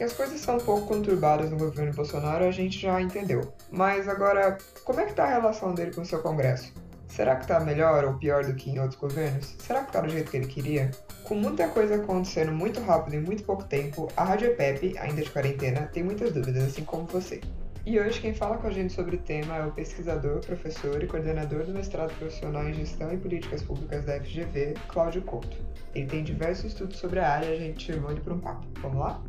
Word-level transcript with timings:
Que 0.00 0.04
as 0.04 0.14
coisas 0.14 0.40
são 0.40 0.56
um 0.56 0.60
pouco 0.60 0.86
conturbadas 0.86 1.50
no 1.50 1.58
governo 1.58 1.92
Bolsonaro, 1.92 2.46
a 2.46 2.50
gente 2.50 2.78
já 2.78 2.98
entendeu. 3.02 3.52
Mas 3.70 4.08
agora, 4.08 4.56
como 4.82 4.98
é 4.98 5.04
que 5.04 5.12
tá 5.12 5.24
a 5.24 5.28
relação 5.28 5.74
dele 5.74 5.92
com 5.92 6.00
o 6.00 6.06
seu 6.06 6.20
Congresso? 6.20 6.72
Será 7.06 7.36
que 7.36 7.46
tá 7.46 7.60
melhor 7.60 8.06
ou 8.06 8.14
pior 8.14 8.42
do 8.42 8.54
que 8.54 8.70
em 8.70 8.80
outros 8.80 8.98
governos? 8.98 9.54
Será 9.58 9.84
que 9.84 9.92
tá 9.92 10.00
do 10.00 10.08
jeito 10.08 10.30
que 10.30 10.38
ele 10.38 10.46
queria? 10.46 10.90
Com 11.24 11.34
muita 11.34 11.68
coisa 11.68 11.96
acontecendo 11.96 12.50
muito 12.50 12.80
rápido 12.80 13.16
em 13.16 13.20
muito 13.20 13.44
pouco 13.44 13.62
tempo, 13.64 14.08
a 14.16 14.24
Rádio 14.24 14.56
Pepe, 14.56 14.96
ainda 14.96 15.20
de 15.20 15.28
quarentena, 15.28 15.90
tem 15.92 16.02
muitas 16.02 16.32
dúvidas, 16.32 16.64
assim 16.64 16.82
como 16.82 17.04
você. 17.04 17.38
E 17.84 18.00
hoje 18.00 18.22
quem 18.22 18.32
fala 18.32 18.56
com 18.56 18.68
a 18.68 18.72
gente 18.72 18.94
sobre 18.94 19.16
o 19.16 19.18
tema 19.18 19.58
é 19.58 19.66
o 19.66 19.72
pesquisador, 19.72 20.40
professor 20.40 21.04
e 21.04 21.06
coordenador 21.06 21.64
do 21.64 21.74
mestrado 21.74 22.16
profissional 22.18 22.66
em 22.66 22.72
Gestão 22.72 23.12
e 23.12 23.18
Políticas 23.18 23.62
Públicas 23.62 24.02
da 24.06 24.18
FGV, 24.18 24.76
Cláudio 24.88 25.20
Couto. 25.20 25.58
Ele 25.94 26.06
tem 26.06 26.24
diversos 26.24 26.72
estudos 26.72 26.96
sobre 26.96 27.20
a 27.20 27.30
área 27.30 27.48
e 27.48 27.52
a 27.54 27.58
gente 27.58 27.92
chamou 27.92 28.10
ele 28.10 28.22
para 28.22 28.32
um 28.32 28.40
papo. 28.40 28.66
Vamos 28.80 28.98
lá? 28.98 29.22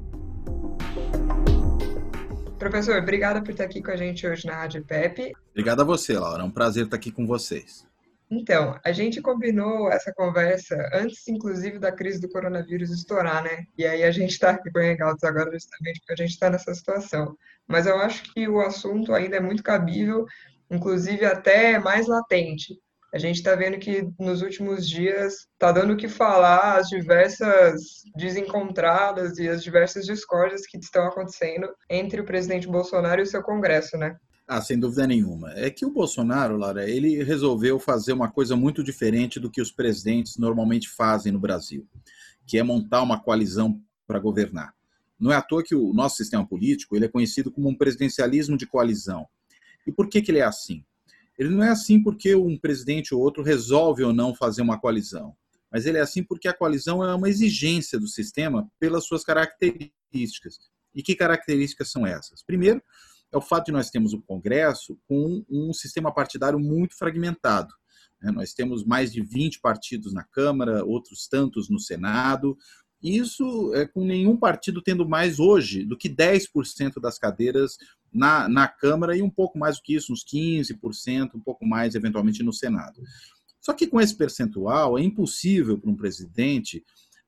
Professor, 2.58 2.98
obrigada 3.02 3.42
por 3.42 3.52
estar 3.52 3.64
aqui 3.64 3.82
com 3.82 3.92
a 3.92 3.96
gente 3.96 4.28
hoje 4.28 4.46
na 4.46 4.54
Rádio 4.56 4.86
Pepe. 4.86 5.34
Obrigado 5.50 5.82
a 5.82 5.84
você, 5.84 6.18
Laura. 6.18 6.44
É 6.44 6.46
um 6.46 6.52
prazer 6.52 6.86
estar 6.86 6.96
aqui 6.96 7.12
com 7.12 7.26
vocês. 7.26 7.88
Então, 8.30 8.80
a 8.86 8.92
gente 8.94 9.22
combinou 9.22 9.92
essa 9.92 10.14
conversa 10.14 10.78
antes, 10.94 11.28
inclusive, 11.28 11.78
da 11.78 11.92
crise 11.92 12.22
do 12.22 12.30
coronavírus 12.30 12.90
estourar, 12.90 13.44
né? 13.44 13.66
E 13.78 13.86
aí 13.86 14.04
a 14.04 14.12
gente 14.12 14.32
está 14.32 14.52
aqui 14.52 14.72
com 14.72 14.80
o 14.80 14.82
Hangouts 14.82 15.24
agora 15.24 15.52
justamente 15.52 16.00
porque 16.00 16.14
a 16.14 16.26
gente 16.26 16.32
está 16.32 16.50
nessa 16.50 16.74
situação. 16.74 17.36
Mas 17.68 17.88
eu 17.88 17.98
acho 17.98 18.34
que 18.34 18.48
o 18.48 18.62
assunto 18.62 19.14
ainda 19.14 19.36
é 19.36 19.42
muito 19.42 19.62
cabível, 19.62 20.26
inclusive 20.70 21.26
até 21.26 21.78
mais 21.78 22.08
latente. 22.08 22.80
A 23.14 23.18
gente 23.18 23.38
está 23.38 23.56
vendo 23.56 23.78
que 23.78 24.08
nos 24.18 24.42
últimos 24.42 24.88
dias 24.88 25.48
está 25.54 25.72
dando 25.72 25.94
o 25.94 25.98
que 25.98 26.08
falar 26.08 26.78
as 26.78 26.88
diversas 26.88 28.04
desencontradas 28.16 29.38
e 29.38 29.50
as 29.50 29.62
diversas 29.62 30.06
discórdias 30.06 30.66
que 30.66 30.78
estão 30.78 31.06
acontecendo 31.06 31.68
entre 31.90 32.22
o 32.22 32.26
presidente 32.26 32.70
Bolsonaro 32.70 33.20
e 33.20 33.24
o 33.24 33.28
seu 33.28 33.44
Congresso, 33.44 33.98
né? 33.98 34.16
Ah, 34.48 34.62
sem 34.62 34.80
dúvida 34.80 35.06
nenhuma. 35.06 35.52
É 35.56 35.70
que 35.70 35.86
o 35.86 35.92
Bolsonaro, 35.92 36.56
Lara, 36.58 36.90
ele 36.90 37.22
resolveu 37.22 37.78
fazer 37.80 38.14
uma 38.14 38.32
coisa 38.32 38.56
muito 38.56 38.82
diferente 38.82 39.40
do 39.40 39.52
que 39.52 39.62
os 39.62 39.72
presidentes 39.72 40.38
normalmente 40.38 40.90
fazem 40.90 41.34
no 41.34 41.40
Brasil, 41.40 41.86
que 42.46 42.58
é 42.58 42.64
montar 42.64 43.02
uma 43.02 43.22
coalizão 43.22 43.82
para 44.08 44.20
governar. 44.20 44.74
Não 45.20 45.32
é 45.32 45.36
à 45.36 45.42
toa 45.42 45.64
que 45.64 45.76
o 45.76 45.94
nosso 45.94 46.16
sistema 46.18 46.48
político 46.48 46.96
ele 46.96 47.06
é 47.06 47.10
conhecido 47.10 47.52
como 47.52 47.70
um 47.70 47.76
presidencialismo 47.76 48.58
de 48.58 48.66
coalizão. 48.66 49.28
E 49.86 49.92
por 49.92 50.08
que, 50.08 50.22
que 50.22 50.32
ele 50.32 50.40
é 50.40 50.46
assim? 50.46 50.84
Ele 51.38 51.50
não 51.50 51.64
é 51.64 51.70
assim 51.70 52.02
porque 52.02 52.36
um 52.36 52.58
presidente 52.58 53.14
ou 53.16 53.22
outro 53.22 53.44
resolve 53.44 54.04
ou 54.04 54.14
não 54.14 54.36
fazer 54.36 54.62
uma 54.62 54.80
coalizão, 54.80 55.36
mas 55.72 55.86
ele 55.86 55.98
é 55.98 56.02
assim 56.02 56.24
porque 56.24 56.48
a 56.48 56.54
coalizão 56.54 57.04
é 57.04 57.14
uma 57.16 57.30
exigência 57.30 58.00
do 58.00 58.08
sistema 58.08 58.70
pelas 58.80 59.06
suas 59.06 59.24
características. 59.24 60.60
E 60.94 61.02
que 61.02 61.16
características 61.16 61.90
são 61.90 62.06
essas? 62.06 62.44
Primeiro, 62.44 62.82
é 63.32 63.38
o 63.38 63.42
fato 63.42 63.68
de 63.68 63.72
nós 63.72 63.90
termos 63.90 64.14
o 64.14 64.22
Congresso 64.22 65.00
com 65.08 65.44
um 65.50 65.72
sistema 65.72 66.14
partidário 66.14 66.60
muito 66.60 66.98
fragmentado. 66.98 67.74
Né? 68.22 68.32
Nós 68.32 68.54
temos 68.54 68.84
mais 68.84 69.12
de 69.12 69.22
20 69.22 69.62
partidos 69.62 70.14
na 70.14 70.24
Câmara, 70.24 70.84
outros 70.86 71.28
tantos 71.28 71.70
no 71.70 71.80
Senado, 71.80 72.58
isso 73.02 73.74
é 73.74 73.86
com 73.86 74.06
nenhum 74.06 74.38
partido 74.38 74.82
tendo 74.82 75.08
mais 75.08 75.40
hoje 75.40 75.84
do 75.84 75.98
que 75.98 76.10
10% 76.10 77.00
das 77.02 77.18
cadeiras 77.18 77.78
na, 78.14 78.48
na 78.48 78.68
Câmara 78.68 79.16
e 79.16 79.22
um 79.22 79.30
pouco 79.30 79.58
mais 79.58 79.78
do 79.78 79.84
que 79.84 79.96
isso, 79.96 80.14
uns 80.14 80.24
15%, 80.24 81.36
um 81.36 81.40
pouco 81.40 81.66
mais 81.66 81.96
eventualmente 81.96 82.44
no 82.44 82.54
Senado. 82.54 83.02
Só 83.60 83.74
que 83.74 83.88
com 83.88 84.02
esse 84.02 84.16
percentual 84.16 84.98
é 84.98 85.02
impossível 85.02 85.78
para 85.78 85.90
um 85.90 85.96
presidente 85.96 86.84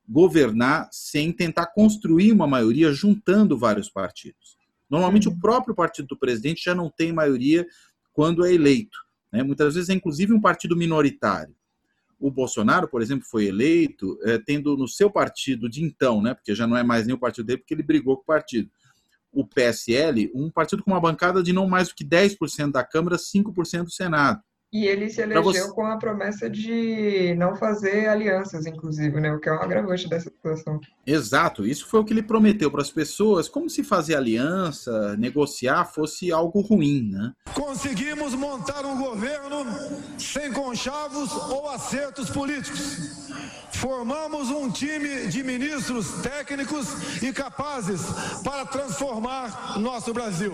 governar 0.08 0.90
sem 0.92 1.32
tentar 1.32 1.68
construir 1.68 2.32
uma 2.32 2.48
maioria 2.48 2.92
juntando 2.92 3.58
vários 3.58 3.90
partidos. 3.90 4.58
Normalmente 4.90 5.28
o 5.28 5.32
uhum. 5.32 5.40
próprio 5.40 5.76
partido 5.76 6.10
do 6.10 6.18
presidente 6.18 6.64
já 6.64 6.76
não 6.76 6.90
tem 6.90 7.14
maioria 7.14 7.66
quando 8.12 8.46
é 8.46 8.54
eleito. 8.54 8.98
Né? 9.32 9.42
Muitas 9.42 9.76
vezes 9.76 9.90
é 9.90 9.94
inclusive 9.94 10.34
um 10.34 10.42
partido 10.42 10.76
minoritário. 10.76 11.56
O 12.24 12.32
Bolsonaro, 12.32 12.88
por 12.88 13.02
exemplo, 13.02 13.28
foi 13.30 13.48
eleito 13.48 14.18
é, 14.24 14.38
tendo 14.38 14.78
no 14.78 14.88
seu 14.88 15.12
partido 15.12 15.68
de 15.68 15.84
então, 15.84 16.22
né, 16.22 16.34
porque 16.34 16.56
já 16.56 16.66
não 16.66 16.78
é 16.78 16.82
mais 16.82 17.06
nem 17.06 17.14
o 17.14 17.20
partido 17.20 17.46
dele, 17.46 17.58
porque 17.58 17.74
ele 17.74 17.84
brigou 17.84 18.16
com 18.16 18.24
o 18.24 18.26
partido, 18.26 18.72
o 19.30 19.46
PSL, 19.46 20.32
um 20.34 20.50
partido 20.50 20.82
com 20.82 20.92
uma 20.92 21.02
bancada 21.02 21.44
de 21.44 21.52
não 21.52 21.68
mais 21.68 21.90
do 21.90 21.96
que 21.96 22.06
10% 22.06 22.72
da 22.72 22.82
Câmara, 22.82 23.18
5% 23.18 23.84
do 23.84 23.92
Senado. 23.92 24.42
E 24.74 24.88
ele 24.88 25.08
se 25.08 25.22
elegeu 25.22 25.44
você... 25.44 25.72
com 25.72 25.86
a 25.86 25.98
promessa 25.98 26.50
de 26.50 27.36
não 27.36 27.56
fazer 27.56 28.08
alianças, 28.08 28.66
inclusive, 28.66 29.22
né? 29.22 29.32
O 29.32 29.40
que 29.40 29.48
é 29.48 29.54
um 29.54 29.62
agravante 29.62 30.10
dessa 30.10 30.32
situação. 30.32 30.82
Exato, 31.06 31.64
isso 31.64 31.86
foi 31.88 32.00
o 32.00 32.04
que 32.04 32.12
ele 32.12 32.24
prometeu 32.24 32.72
para 32.72 32.82
as 32.82 32.90
pessoas, 32.90 33.48
como 33.48 33.70
se 33.70 33.84
fazer 33.84 34.16
aliança, 34.16 35.16
negociar 35.16 35.86
fosse 35.86 36.32
algo 36.32 36.60
ruim, 36.60 37.12
né? 37.12 37.34
Conseguimos 37.54 38.34
montar 38.34 38.84
um 38.84 38.98
governo 38.98 39.64
sem 40.18 40.52
conchavos 40.52 41.32
ou 41.52 41.70
acertos 41.70 42.32
políticos. 42.32 43.30
Formamos 43.74 44.50
um 44.50 44.72
time 44.72 45.28
de 45.28 45.44
ministros 45.44 46.22
técnicos 46.24 47.22
e 47.22 47.32
capazes 47.32 48.02
para 48.44 48.66
transformar 48.66 49.80
nosso 49.80 50.12
Brasil. 50.14 50.54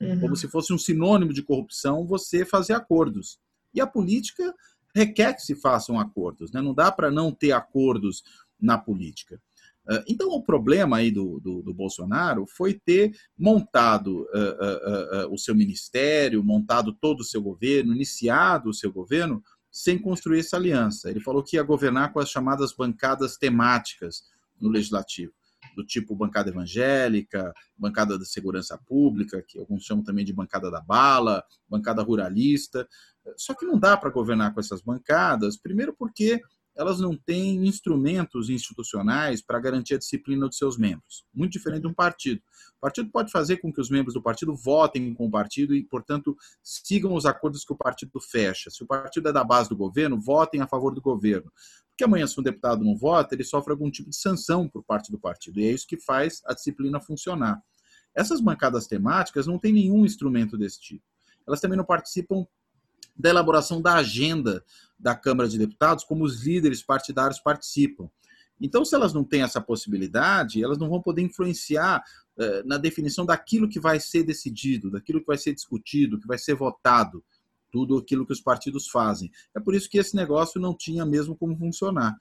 Uhum. 0.00 0.20
Como 0.20 0.36
se 0.36 0.48
fosse 0.48 0.72
um 0.72 0.78
sinônimo 0.78 1.32
de 1.32 1.42
corrupção 1.42 2.06
você 2.06 2.44
fazer 2.44 2.74
acordos. 2.74 3.38
E 3.72 3.80
a 3.80 3.86
política 3.86 4.54
requer 4.94 5.34
que 5.34 5.42
se 5.42 5.54
façam 5.54 5.98
acordos, 5.98 6.52
né? 6.52 6.60
não 6.60 6.72
dá 6.72 6.90
para 6.92 7.10
não 7.10 7.32
ter 7.32 7.52
acordos 7.52 8.22
na 8.60 8.78
política. 8.78 9.40
Uh, 9.86 10.02
então, 10.08 10.30
o 10.30 10.42
problema 10.42 10.96
aí 10.96 11.10
do, 11.10 11.38
do, 11.40 11.62
do 11.62 11.74
Bolsonaro 11.74 12.46
foi 12.46 12.72
ter 12.72 13.14
montado 13.36 14.22
uh, 14.32 15.26
uh, 15.26 15.34
o 15.34 15.36
seu 15.36 15.54
ministério, 15.54 16.42
montado 16.42 16.92
todo 16.92 17.20
o 17.20 17.24
seu 17.24 17.42
governo, 17.42 17.92
iniciado 17.92 18.70
o 18.70 18.74
seu 18.74 18.90
governo, 18.90 19.42
sem 19.70 19.98
construir 19.98 20.40
essa 20.40 20.56
aliança. 20.56 21.10
Ele 21.10 21.20
falou 21.20 21.42
que 21.42 21.56
ia 21.56 21.62
governar 21.62 22.12
com 22.12 22.20
as 22.20 22.30
chamadas 22.30 22.72
bancadas 22.72 23.36
temáticas 23.36 24.22
no 24.58 24.70
legislativo 24.70 25.32
do 25.74 25.84
tipo 25.84 26.14
bancada 26.14 26.50
evangélica, 26.50 27.52
bancada 27.76 28.18
da 28.18 28.24
segurança 28.24 28.78
pública, 28.86 29.42
que 29.46 29.58
alguns 29.58 29.84
chamam 29.84 30.04
também 30.04 30.24
de 30.24 30.32
bancada 30.32 30.70
da 30.70 30.80
bala, 30.80 31.44
bancada 31.68 32.02
ruralista. 32.02 32.86
Só 33.36 33.54
que 33.54 33.66
não 33.66 33.78
dá 33.78 33.96
para 33.96 34.10
governar 34.10 34.52
com 34.52 34.60
essas 34.60 34.82
bancadas, 34.82 35.56
primeiro 35.56 35.94
porque 35.96 36.40
elas 36.76 36.98
não 36.98 37.16
têm 37.16 37.66
instrumentos 37.66 38.50
institucionais 38.50 39.40
para 39.40 39.60
garantir 39.60 39.94
a 39.94 39.98
disciplina 39.98 40.46
dos 40.46 40.58
seus 40.58 40.76
membros. 40.76 41.24
Muito 41.32 41.52
diferente 41.52 41.82
de 41.82 41.86
um 41.86 41.94
partido. 41.94 42.42
O 42.76 42.80
partido 42.80 43.10
pode 43.10 43.30
fazer 43.30 43.58
com 43.58 43.72
que 43.72 43.80
os 43.80 43.88
membros 43.88 44.14
do 44.14 44.22
partido 44.22 44.54
votem 44.54 45.14
com 45.14 45.26
o 45.26 45.30
partido 45.30 45.74
e, 45.74 45.84
portanto, 45.84 46.36
sigam 46.62 47.14
os 47.14 47.24
acordos 47.24 47.64
que 47.64 47.72
o 47.72 47.76
partido 47.76 48.20
fecha. 48.20 48.70
Se 48.70 48.82
o 48.82 48.86
partido 48.86 49.28
é 49.28 49.32
da 49.32 49.44
base 49.44 49.68
do 49.68 49.76
governo, 49.76 50.20
votem 50.20 50.60
a 50.60 50.66
favor 50.66 50.94
do 50.94 51.00
governo. 51.00 51.50
Porque 51.90 52.04
amanhã, 52.04 52.26
se 52.26 52.38
um 52.38 52.42
deputado 52.42 52.84
não 52.84 52.96
vota, 52.96 53.34
ele 53.34 53.44
sofre 53.44 53.72
algum 53.72 53.90
tipo 53.90 54.10
de 54.10 54.16
sanção 54.16 54.68
por 54.68 54.82
parte 54.82 55.12
do 55.12 55.18
partido. 55.18 55.60
E 55.60 55.66
é 55.66 55.70
isso 55.70 55.86
que 55.86 55.96
faz 55.96 56.42
a 56.44 56.52
disciplina 56.52 57.00
funcionar. 57.00 57.62
Essas 58.14 58.40
bancadas 58.40 58.86
temáticas 58.86 59.46
não 59.46 59.58
têm 59.58 59.72
nenhum 59.72 60.04
instrumento 60.04 60.58
desse 60.58 60.80
tipo. 60.80 61.04
Elas 61.46 61.60
também 61.60 61.76
não 61.76 61.84
participam 61.84 62.46
da 63.16 63.30
elaboração 63.30 63.80
da 63.80 63.94
agenda 63.94 64.64
da 64.98 65.14
Câmara 65.14 65.48
de 65.48 65.58
Deputados, 65.58 66.04
como 66.04 66.24
os 66.24 66.44
líderes 66.44 66.82
partidários 66.82 67.40
participam. 67.40 68.08
Então, 68.60 68.84
se 68.84 68.94
elas 68.94 69.12
não 69.12 69.24
têm 69.24 69.42
essa 69.42 69.60
possibilidade, 69.60 70.62
elas 70.62 70.78
não 70.78 70.88
vão 70.88 71.02
poder 71.02 71.22
influenciar 71.22 72.02
eh, 72.38 72.62
na 72.64 72.78
definição 72.78 73.26
daquilo 73.26 73.68
que 73.68 73.80
vai 73.80 73.98
ser 74.00 74.22
decidido, 74.22 74.90
daquilo 74.90 75.20
que 75.20 75.26
vai 75.26 75.36
ser 75.36 75.54
discutido, 75.54 76.18
que 76.18 76.26
vai 76.26 76.38
ser 76.38 76.54
votado 76.54 77.22
tudo 77.70 77.98
aquilo 77.98 78.24
que 78.24 78.32
os 78.32 78.40
partidos 78.40 78.88
fazem. 78.88 79.30
É 79.54 79.60
por 79.60 79.74
isso 79.74 79.90
que 79.90 79.98
esse 79.98 80.14
negócio 80.14 80.60
não 80.60 80.76
tinha 80.76 81.04
mesmo 81.04 81.36
como 81.36 81.58
funcionar. 81.58 82.16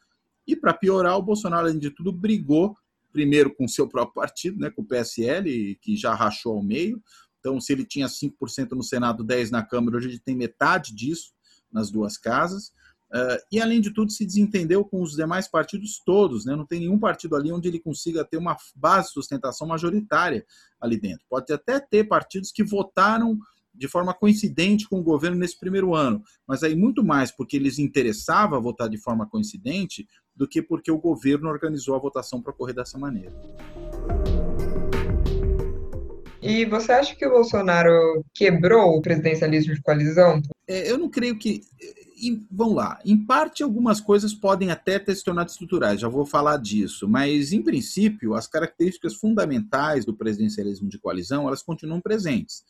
E 0.47 0.55
para 0.55 0.73
piorar, 0.73 1.17
o 1.17 1.21
Bolsonaro, 1.21 1.67
além 1.67 1.79
de 1.79 1.91
tudo, 1.91 2.11
brigou 2.11 2.75
primeiro 3.11 3.53
com 3.55 3.65
o 3.65 3.69
seu 3.69 3.87
próprio 3.87 4.15
partido, 4.15 4.59
né, 4.59 4.71
com 4.71 4.81
o 4.81 4.85
PSL, 4.85 5.75
que 5.79 5.95
já 5.95 6.15
rachou 6.15 6.57
ao 6.57 6.63
meio. 6.63 7.01
Então, 7.43 7.59
se 7.59 7.73
ele 7.73 7.83
tinha 7.83 8.07
5% 8.07 8.71
no 8.71 8.81
Senado, 8.81 9.21
10% 9.21 9.51
na 9.51 9.61
Câmara, 9.61 9.97
hoje 9.97 10.07
ele 10.07 10.19
tem 10.19 10.33
metade 10.33 10.95
disso 10.95 11.33
nas 11.69 11.91
duas 11.91 12.17
casas. 12.17 12.67
Uh, 13.13 13.37
e, 13.51 13.61
além 13.61 13.81
de 13.81 13.93
tudo, 13.93 14.13
se 14.13 14.25
desentendeu 14.25 14.85
com 14.85 15.01
os 15.01 15.11
demais 15.11 15.45
partidos 15.45 16.01
todos. 16.05 16.45
Né? 16.45 16.55
Não 16.55 16.65
tem 16.65 16.79
nenhum 16.79 16.97
partido 16.97 17.35
ali 17.35 17.51
onde 17.51 17.67
ele 17.67 17.79
consiga 17.79 18.23
ter 18.23 18.37
uma 18.37 18.55
base 18.73 19.09
de 19.09 19.13
sustentação 19.13 19.67
majoritária 19.67 20.45
ali 20.79 20.97
dentro. 20.97 21.25
Pode 21.29 21.51
até 21.51 21.81
ter 21.81 22.05
partidos 22.05 22.49
que 22.49 22.63
votaram 22.63 23.37
de 23.75 23.87
forma 23.89 24.13
coincidente 24.13 24.87
com 24.87 24.99
o 24.99 25.03
governo 25.03 25.37
nesse 25.37 25.59
primeiro 25.59 25.93
ano, 25.95 26.23
mas 26.47 26.63
aí 26.63 26.75
muito 26.75 27.03
mais 27.03 27.31
porque 27.31 27.57
eles 27.57 27.79
interessava 27.79 28.59
votar 28.59 28.87
de 28.87 28.97
forma 28.97 29.27
coincidente 29.27 30.07
do 30.35 30.47
que 30.47 30.61
porque 30.61 30.91
o 30.91 30.99
governo 30.99 31.49
organizou 31.49 31.95
a 31.95 31.99
votação 31.99 32.41
para 32.41 32.51
ocorrer 32.51 32.75
dessa 32.75 32.99
maneira. 32.99 33.33
E 36.43 36.65
você 36.65 36.91
acha 36.91 37.15
que 37.15 37.25
o 37.25 37.31
Bolsonaro 37.31 38.23
quebrou 38.33 38.97
o 38.97 39.01
presidencialismo 39.01 39.73
de 39.73 39.81
coalizão? 39.81 40.41
É, 40.67 40.91
eu 40.91 40.97
não 40.97 41.09
creio 41.09 41.37
que 41.39 41.61
vamos 42.51 42.75
lá, 42.75 42.99
em 43.03 43.17
parte 43.25 43.63
algumas 43.63 43.99
coisas 43.99 44.33
podem 44.33 44.71
até 44.71 44.97
ter 44.97 45.13
se 45.15 45.23
tornado 45.23 45.49
estruturais, 45.49 45.99
já 45.99 46.07
vou 46.07 46.25
falar 46.25 46.57
disso, 46.57 47.07
mas 47.07 47.51
em 47.51 47.61
princípio 47.61 48.33
as 48.33 48.47
características 48.47 49.15
fundamentais 49.15 50.05
do 50.05 50.15
presidencialismo 50.15 50.87
de 50.87 50.97
coalizão 50.99 51.47
elas 51.47 51.61
continuam 51.61 51.99
presentes. 51.99 52.63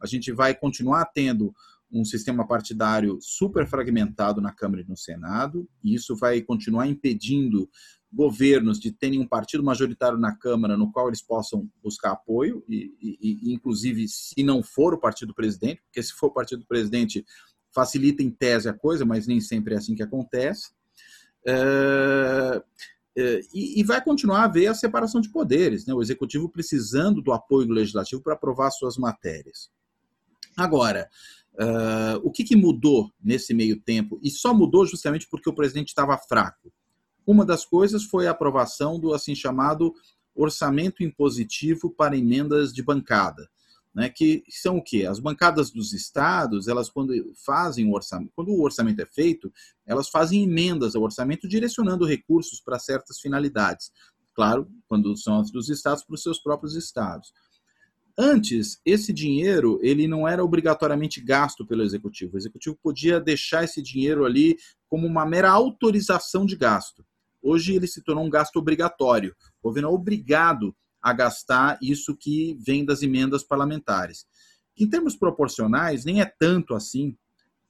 A 0.00 0.06
gente 0.06 0.32
vai 0.32 0.54
continuar 0.54 1.04
tendo 1.06 1.54
um 1.92 2.04
sistema 2.04 2.46
partidário 2.46 3.18
super 3.20 3.66
fragmentado 3.66 4.40
na 4.40 4.52
Câmara 4.52 4.82
e 4.82 4.88
no 4.88 4.96
Senado, 4.96 5.68
e 5.82 5.94
isso 5.94 6.16
vai 6.16 6.40
continuar 6.40 6.86
impedindo 6.86 7.68
governos 8.14 8.78
de 8.78 8.92
terem 8.92 9.20
um 9.20 9.26
partido 9.26 9.64
majoritário 9.64 10.18
na 10.18 10.34
Câmara 10.36 10.76
no 10.76 10.90
qual 10.92 11.08
eles 11.08 11.20
possam 11.20 11.68
buscar 11.82 12.12
apoio, 12.12 12.64
e, 12.68 12.94
e, 13.00 13.50
e 13.50 13.52
inclusive 13.52 14.06
se 14.08 14.42
não 14.42 14.62
for 14.62 14.94
o 14.94 14.98
partido 14.98 15.34
presidente, 15.34 15.82
porque 15.82 16.02
se 16.02 16.12
for 16.12 16.28
o 16.28 16.34
partido 16.34 16.64
presidente 16.66 17.24
facilita 17.74 18.22
em 18.22 18.30
tese 18.30 18.68
a 18.68 18.72
coisa, 18.72 19.04
mas 19.04 19.26
nem 19.26 19.40
sempre 19.40 19.74
é 19.74 19.78
assim 19.78 19.94
que 19.94 20.02
acontece. 20.02 20.70
É, 21.46 22.62
é, 23.16 23.40
e, 23.52 23.80
e, 23.80 23.84
vai 23.84 24.02
continuar 24.02 24.40
a 24.40 24.44
haver 24.44 24.66
a 24.66 24.74
separação 24.74 25.20
de 25.20 25.30
poderes, 25.30 25.86
né? 25.86 25.94
o 25.94 26.02
executivo 26.02 26.48
precisando 26.48 27.20
do 27.20 27.32
apoio 27.32 27.66
do 27.66 27.72
legislativo 27.72 28.22
para 28.22 28.34
aprovar 28.34 28.70
suas 28.70 28.96
matérias. 28.96 29.70
Agora, 30.56 31.08
uh, 31.54 32.20
o 32.22 32.30
que, 32.30 32.44
que, 32.44 32.56
mudou 32.56 33.12
nesse 33.22 33.52
meio 33.52 33.80
tempo? 33.80 34.18
E 34.22 34.30
só 34.30 34.54
mudou 34.54 34.86
justamente 34.86 35.28
porque 35.28 35.48
o 35.48 35.54
presidente 35.54 35.88
estava 35.88 36.16
fraco. 36.16 36.72
Uma 37.26 37.44
das 37.44 37.64
coisas 37.64 38.04
foi 38.04 38.26
a 38.26 38.30
aprovação 38.30 38.98
do 38.98 39.14
assim 39.14 39.34
chamado 39.34 39.94
orçamento 40.34 41.02
impositivo 41.02 41.90
para 41.90 42.16
emendas 42.16 42.72
de 42.72 42.82
bancada 42.82 43.48
né, 43.94 44.08
que 44.08 44.42
são 44.48 44.78
o 44.78 44.82
quê? 44.82 45.06
As 45.06 45.20
bancadas 45.20 45.70
dos 45.70 45.92
estados, 45.92 46.66
elas 46.66 46.90
quando 46.90 47.14
fazem 47.46 47.86
o 47.86 47.94
orçamento, 47.94 48.32
quando 48.34 48.48
o 48.48 48.60
orçamento 48.60 49.00
é 49.00 49.06
feito, 49.06 49.52
elas 49.86 50.08
fazem 50.08 50.42
emendas 50.42 50.96
ao 50.96 51.02
orçamento 51.02 51.46
direcionando 51.46 52.04
recursos 52.04 52.60
para 52.60 52.78
certas 52.78 53.20
finalidades. 53.20 53.92
Claro, 54.34 54.68
quando 54.88 55.16
são 55.16 55.40
dos 55.42 55.68
estados, 55.68 56.02
para 56.02 56.14
os 56.14 56.22
seus 56.22 56.40
próprios 56.40 56.74
estados. 56.74 57.32
Antes, 58.18 58.80
esse 58.84 59.12
dinheiro 59.12 59.78
ele 59.80 60.08
não 60.08 60.26
era 60.26 60.44
obrigatoriamente 60.44 61.20
gasto 61.20 61.64
pelo 61.64 61.82
executivo. 61.82 62.34
O 62.34 62.38
executivo 62.38 62.76
podia 62.82 63.20
deixar 63.20 63.62
esse 63.62 63.80
dinheiro 63.80 64.24
ali 64.24 64.56
como 64.88 65.06
uma 65.06 65.24
mera 65.24 65.50
autorização 65.50 66.44
de 66.44 66.56
gasto. 66.56 67.04
Hoje 67.44 67.74
ele 67.74 67.86
se 67.86 68.02
tornou 68.02 68.24
um 68.24 68.30
gasto 68.30 68.56
obrigatório. 68.56 69.36
O 69.62 69.68
governo 69.68 69.90
é 69.90 69.92
obrigado 69.92 70.74
a 71.02 71.12
gastar 71.12 71.78
isso 71.82 72.16
que 72.16 72.56
vem 72.66 72.82
das 72.82 73.02
emendas 73.02 73.44
parlamentares. 73.44 74.24
Em 74.74 74.88
termos 74.88 75.14
proporcionais, 75.14 76.06
nem 76.06 76.22
é 76.22 76.24
tanto 76.24 76.74
assim 76.74 77.14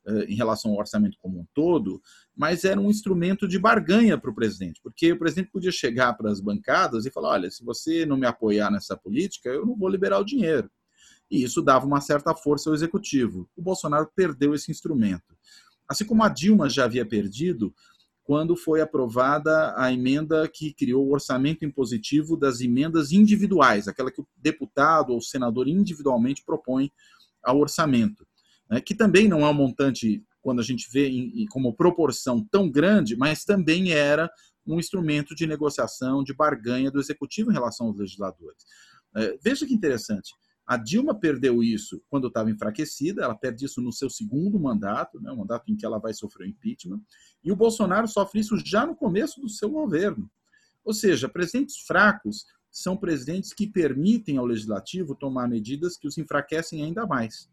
eh, 0.07 0.27
em 0.29 0.37
relação 0.37 0.71
ao 0.71 0.79
orçamento 0.79 1.19
como 1.21 1.41
um 1.41 1.47
todo, 1.53 2.01
mas 2.37 2.63
era 2.63 2.81
um 2.81 2.89
instrumento 2.89 3.49
de 3.49 3.59
barganha 3.59 4.17
para 4.17 4.31
o 4.31 4.35
presidente, 4.35 4.81
porque 4.81 5.13
o 5.13 5.19
presidente 5.19 5.51
podia 5.51 5.73
chegar 5.73 6.15
para 6.15 6.31
as 6.31 6.41
bancadas 6.41 7.05
e 7.05 7.11
falar: 7.11 7.31
olha, 7.31 7.51
se 7.51 7.65
você 7.65 8.07
não 8.07 8.17
me 8.17 8.27
apoiar 8.27 8.71
nessa 8.71 8.97
política, 8.97 9.49
eu 9.49 9.67
não 9.67 9.77
vou 9.77 9.89
liberar 9.89 10.21
o 10.21 10.25
dinheiro. 10.25 10.71
E 11.29 11.43
isso 11.43 11.61
dava 11.61 11.87
uma 11.87 12.01
certa 12.01 12.35
força 12.35 12.71
ao 12.71 12.75
executivo. 12.75 13.49
O 13.57 13.63
Bolsonaro 13.63 14.09
perdeu 14.15 14.55
esse 14.55 14.71
instrumento. 14.71 15.37
Assim 15.89 16.05
como 16.05 16.23
a 16.23 16.29
Dilma 16.29 16.69
já 16.69 16.85
havia 16.85 17.05
perdido 17.05 17.75
quando 18.25 18.57
foi 18.57 18.81
aprovada 18.81 19.75
a 19.77 19.93
emenda 19.93 20.49
que 20.49 20.73
criou 20.73 21.07
o 21.07 21.13
orçamento 21.13 21.65
impositivo 21.65 22.37
das 22.39 22.61
emendas 22.63 23.13
individuais, 23.13 23.87
aquela 23.87 24.11
que 24.11 24.23
o 24.23 24.27
deputado 24.35 25.13
ou 25.13 25.21
senador 25.21 25.69
individualmente 25.69 26.43
propõe 26.43 26.91
ao 27.43 27.59
orçamento, 27.59 28.27
né, 28.69 28.81
que 28.81 28.95
também 28.95 29.29
não 29.29 29.45
é 29.45 29.51
um 29.51 29.55
montante, 29.55 30.25
quando 30.41 30.61
a 30.61 30.65
gente 30.65 30.89
vê 30.91 31.09
em, 31.09 31.45
como 31.47 31.75
proporção 31.75 32.43
tão 32.51 32.71
grande, 32.71 33.15
mas 33.15 33.45
também 33.45 33.93
era 33.93 34.31
um 34.67 34.79
instrumento 34.79 35.35
de 35.35 35.47
negociação, 35.47 36.25
de 36.25 36.35
barganha 36.35 36.91
do 36.91 36.99
executivo 36.99 37.51
em 37.51 37.55
relação 37.55 37.89
aos 37.89 37.99
legisladores. 37.99 38.65
É, 39.15 39.37
veja 39.43 39.67
que 39.67 39.75
interessante. 39.75 40.33
A 40.67 40.77
Dilma 40.77 41.15
perdeu 41.15 41.63
isso 41.63 42.03
quando 42.09 42.29
estava 42.29 42.51
enfraquecida, 42.51 43.23
ela 43.23 43.35
perde 43.35 43.67
isso 43.67 43.83
no 43.83 43.93
seu 43.93 44.09
segundo 44.09 44.59
mandato, 44.59 45.21
né, 45.21 45.31
o 45.31 45.37
mandato 45.37 45.71
em 45.71 45.77
que 45.77 45.85
ela 45.85 45.99
vai 45.99 46.15
sofrer 46.15 46.47
o 46.47 46.49
impeachment, 46.49 47.01
e 47.43 47.53
o 47.53 47.57
Bolsonaro 47.57 48.09
sofre 48.09 48.41
isso 48.41 48.57
já 48.65 48.87
no 48.87 48.97
começo 48.97 49.41
do 49.41 49.49
seu 49.49 49.69
governo. 49.69 50.31
Ou 50.83 50.95
seja, 50.95 51.29
presidentes 51.29 51.79
fracos 51.87 52.47
são 52.71 52.97
presidentes 52.97 53.53
que 53.53 53.67
permitem 53.67 54.39
ao 54.39 54.47
legislativo 54.47 55.15
tomar 55.15 55.49
medidas 55.49 55.97
que 55.97 56.09
os 56.09 56.19
enfraquecem 56.19 56.83
ainda 56.83 57.07
mais. 57.07 57.49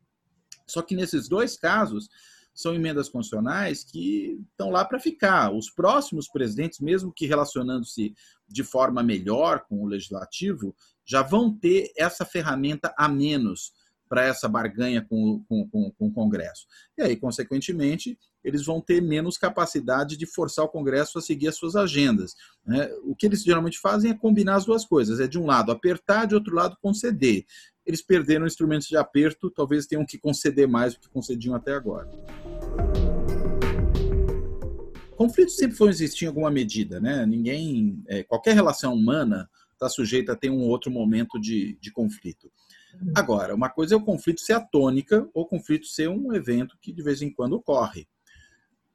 Só 0.65 0.81
que 0.81 0.95
nesses 0.95 1.27
dois 1.27 1.57
casos, 1.57 2.09
são 2.53 2.73
emendas 2.73 3.09
constitucionais 3.09 3.83
que 3.83 4.39
estão 4.51 4.69
lá 4.69 4.83
para 4.85 4.99
ficar. 4.99 5.51
Os 5.53 5.69
próximos 5.69 6.27
presidentes, 6.27 6.79
mesmo 6.79 7.11
que 7.11 7.25
relacionando-se 7.25 8.13
de 8.47 8.63
forma 8.63 9.01
melhor 9.01 9.65
com 9.67 9.81
o 9.81 9.87
legislativo, 9.87 10.75
já 11.05 11.21
vão 11.21 11.53
ter 11.53 11.91
essa 11.97 12.25
ferramenta 12.25 12.93
a 12.97 13.07
menos 13.07 13.73
para 14.11 14.25
essa 14.25 14.49
barganha 14.49 15.01
com, 15.01 15.41
com, 15.47 15.69
com, 15.69 15.89
com, 15.91 16.07
o 16.07 16.11
Congresso. 16.11 16.67
E 16.97 17.01
aí, 17.01 17.15
consequentemente, 17.15 18.19
eles 18.43 18.65
vão 18.65 18.81
ter 18.81 19.01
menos 19.01 19.37
capacidade 19.37 20.17
de 20.17 20.25
forçar 20.25 20.65
o 20.65 20.69
Congresso 20.69 21.17
a 21.17 21.21
seguir 21.21 21.47
as 21.47 21.55
suas 21.55 21.77
agendas. 21.77 22.35
Né? 22.65 22.89
O 23.03 23.15
que 23.15 23.25
eles 23.25 23.41
geralmente 23.41 23.79
fazem 23.79 24.11
é 24.11 24.13
combinar 24.13 24.55
as 24.55 24.65
duas 24.65 24.83
coisas: 24.83 25.21
é 25.21 25.27
de 25.27 25.39
um 25.39 25.45
lado 25.45 25.71
apertar, 25.71 26.25
de 26.25 26.35
outro 26.35 26.53
lado 26.53 26.77
conceder. 26.81 27.45
Eles 27.85 28.01
perderam 28.01 28.45
instrumentos 28.45 28.87
de 28.87 28.95
aperto, 28.95 29.49
talvez 29.49 29.85
tenham 29.85 30.05
que 30.05 30.17
conceder 30.17 30.67
mais 30.67 30.93
do 30.93 30.99
que 30.99 31.09
concediam 31.09 31.55
até 31.55 31.73
agora. 31.73 32.09
Conflito 35.15 35.51
sempre 35.51 35.77
foi 35.77 35.89
existir 35.89 36.25
em 36.25 36.27
alguma 36.27 36.49
medida, 36.49 36.99
né? 36.99 37.25
Ninguém, 37.25 38.03
é, 38.07 38.23
qualquer 38.23 38.55
relação 38.55 38.93
humana 38.93 39.49
está 39.73 39.87
sujeita 39.87 40.33
a 40.33 40.35
ter 40.35 40.49
um 40.49 40.61
outro 40.61 40.91
momento 40.91 41.39
de, 41.39 41.77
de 41.79 41.91
conflito. 41.91 42.51
Uhum. 42.99 43.13
Agora, 43.15 43.55
uma 43.55 43.69
coisa 43.69 43.95
é 43.95 43.97
o 43.97 44.03
conflito 44.03 44.41
ser 44.41 44.53
a 44.53 44.59
tônica, 44.59 45.27
ou 45.33 45.43
o 45.43 45.47
conflito 45.47 45.87
ser 45.87 46.09
um 46.09 46.33
evento 46.33 46.77
que 46.81 46.91
de 46.91 47.01
vez 47.01 47.21
em 47.21 47.31
quando 47.31 47.53
ocorre. 47.53 48.07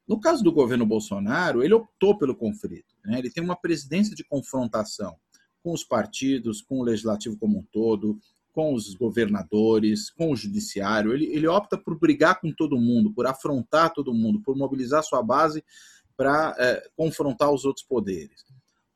No 0.06 0.20
caso 0.20 0.44
do 0.44 0.52
governo 0.52 0.86
Bolsonaro, 0.86 1.64
ele 1.64 1.74
optou 1.74 2.16
pelo 2.16 2.34
conflito. 2.34 2.94
Né? 3.04 3.18
Ele 3.18 3.30
tem 3.30 3.42
uma 3.42 3.56
presidência 3.56 4.14
de 4.14 4.22
confrontação 4.22 5.16
com 5.62 5.72
os 5.72 5.82
partidos, 5.82 6.62
com 6.62 6.78
o 6.78 6.84
legislativo 6.84 7.36
como 7.36 7.58
um 7.58 7.62
todo, 7.72 8.18
com 8.56 8.72
os 8.72 8.94
governadores, 8.94 10.08
com 10.08 10.30
o 10.30 10.36
judiciário. 10.36 11.12
Ele, 11.12 11.26
ele 11.26 11.46
opta 11.46 11.76
por 11.76 11.98
brigar 11.98 12.40
com 12.40 12.50
todo 12.50 12.80
mundo, 12.80 13.12
por 13.12 13.26
afrontar 13.26 13.92
todo 13.92 14.14
mundo, 14.14 14.40
por 14.40 14.56
mobilizar 14.56 15.04
sua 15.04 15.22
base 15.22 15.62
para 16.16 16.56
é, 16.58 16.88
confrontar 16.96 17.52
os 17.52 17.66
outros 17.66 17.84
poderes. 17.84 18.46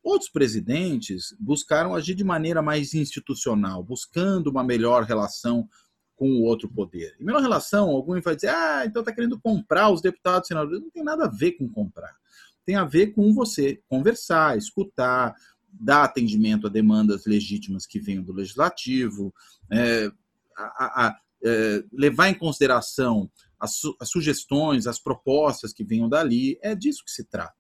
Outros 0.03 0.31
presidentes 0.31 1.37
buscaram 1.39 1.95
agir 1.95 2.14
de 2.14 2.25
maneira 2.25 2.62
mais 2.62 2.95
institucional, 2.95 3.83
buscando 3.83 4.49
uma 4.49 4.64
melhor 4.64 5.02
relação 5.02 5.69
com 6.17 6.31
o 6.31 6.43
outro 6.45 6.67
poder. 6.67 7.14
E 7.21 7.25
melhor 7.25 7.43
relação, 7.43 7.90
alguém 7.90 8.23
vai 8.23 8.35
dizer, 8.35 8.49
ah, 8.49 8.85
então 8.87 9.00
está 9.00 9.12
querendo 9.12 9.38
comprar 9.38 9.90
os 9.90 10.00
deputados 10.00 10.49
senadores. 10.49 10.81
Não 10.81 10.90
tem 10.90 11.05
nada 11.05 11.26
a 11.26 11.31
ver 11.31 11.52
com 11.52 11.69
comprar. 11.69 12.17
Tem 12.64 12.76
a 12.76 12.85
ver 12.85 13.09
com 13.09 13.35
você 13.35 13.79
conversar, 13.87 14.57
escutar, 14.57 15.35
dar 15.73 16.05
atendimento 16.05 16.67
a 16.67 16.71
demandas 16.71 17.27
legítimas 17.27 17.87
que 17.87 18.00
venham 18.00 18.23
do 18.23 18.33
legislativo, 18.33 19.33
é, 19.71 20.11
a, 20.57 21.07
a, 21.07 21.17
é, 21.45 21.85
levar 21.93 22.29
em 22.29 22.35
consideração 22.35 23.31
as, 23.59 23.77
su 23.77 23.97
as 24.00 24.09
sugestões, 24.09 24.87
as 24.87 24.99
propostas 24.99 25.73
que 25.73 25.85
venham 25.85 26.09
dali. 26.09 26.59
É 26.62 26.75
disso 26.75 27.05
que 27.05 27.11
se 27.11 27.25
trata. 27.25 27.55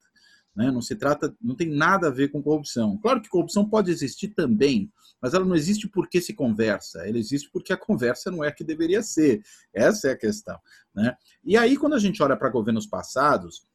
Né? 0.54 0.70
Não 0.70 0.82
se 0.82 0.96
trata, 0.96 1.34
não 1.40 1.54
tem 1.54 1.68
nada 1.68 2.08
a 2.08 2.10
ver 2.10 2.28
com 2.28 2.42
corrupção. 2.42 2.98
Claro 2.98 3.22
que 3.22 3.28
corrupção 3.28 3.68
pode 3.68 3.90
existir 3.90 4.28
também, 4.28 4.90
mas 5.20 5.34
ela 5.34 5.44
não 5.44 5.54
existe 5.54 5.88
porque 5.88 6.20
se 6.20 6.34
conversa. 6.34 7.06
Ela 7.06 7.18
existe 7.18 7.50
porque 7.52 7.72
a 7.72 7.76
conversa 7.76 8.30
não 8.30 8.42
é 8.42 8.48
a 8.48 8.52
que 8.52 8.64
deveria 8.64 9.02
ser. 9.02 9.42
Essa 9.72 10.08
é 10.08 10.12
a 10.12 10.18
questão. 10.18 10.58
Né? 10.94 11.14
E 11.44 11.56
aí, 11.56 11.76
quando 11.76 11.94
a 11.94 11.98
gente 11.98 12.22
olha 12.22 12.36
para 12.36 12.50
governos 12.50 12.86
passados, 12.86 13.66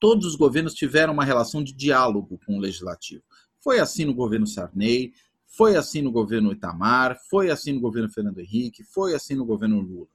todos 0.00 0.26
os 0.26 0.34
governos 0.34 0.74
tiveram 0.74 1.12
uma 1.12 1.24
relação 1.24 1.62
de 1.62 1.72
diálogo 1.72 2.40
com 2.44 2.56
o 2.56 2.60
legislativo. 2.60 3.22
Foi 3.62 3.78
assim 3.78 4.04
no 4.04 4.14
governo 4.14 4.46
Sarney, 4.46 5.12
foi 5.46 5.76
assim 5.76 6.02
no 6.02 6.10
governo 6.10 6.52
Itamar, 6.52 7.18
foi 7.28 7.50
assim 7.50 7.72
no 7.72 7.80
governo 7.80 8.10
Fernando 8.10 8.40
Henrique, 8.40 8.82
foi 8.84 9.14
assim 9.14 9.34
no 9.34 9.44
governo 9.44 9.80
Lula. 9.80 10.08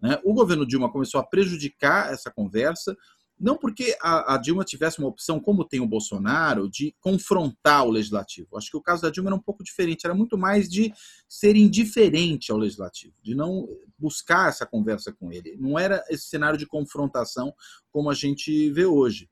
Né? 0.00 0.20
O 0.24 0.34
governo 0.34 0.66
Dilma 0.66 0.90
começou 0.90 1.20
a 1.20 1.24
prejudicar 1.24 2.12
essa 2.12 2.30
conversa, 2.30 2.96
não 3.38 3.56
porque 3.56 3.96
a, 4.02 4.34
a, 4.34 4.36
Dilma 4.36 4.64
tivesse 4.64 4.98
uma 4.98 5.08
opção, 5.08 5.40
como 5.40 5.64
tem 5.64 5.80
o 5.80 5.86
Bolsonaro, 5.86 6.68
de 6.68 6.94
confrontar 7.00 7.86
o 7.86 7.90
legislativo. 7.90 8.58
Acho 8.58 8.70
que 8.70 8.76
o 8.76 8.82
caso 8.82 9.00
da 9.00 9.10
Dilma 9.10 9.30
era 9.30 9.36
um 9.36 9.42
pouco 9.42 9.64
diferente, 9.64 10.04
era 10.04 10.14
muito 10.14 10.36
mais 10.36 10.68
de 10.68 10.92
ser 11.26 11.56
indiferente 11.56 12.52
ao 12.52 12.58
legislativo, 12.58 13.14
de 13.22 13.34
não 13.34 13.66
buscar 13.98 14.50
essa 14.50 14.66
conversa 14.66 15.10
com 15.10 15.32
ele. 15.32 15.56
Não 15.58 15.78
era 15.78 16.04
esse 16.10 16.28
cenário 16.28 16.58
de 16.58 16.66
confrontação 16.66 17.54
como 17.90 18.10
a 18.10 18.14
gente 18.14 18.70
vê 18.72 18.84
hoje. 18.84 19.30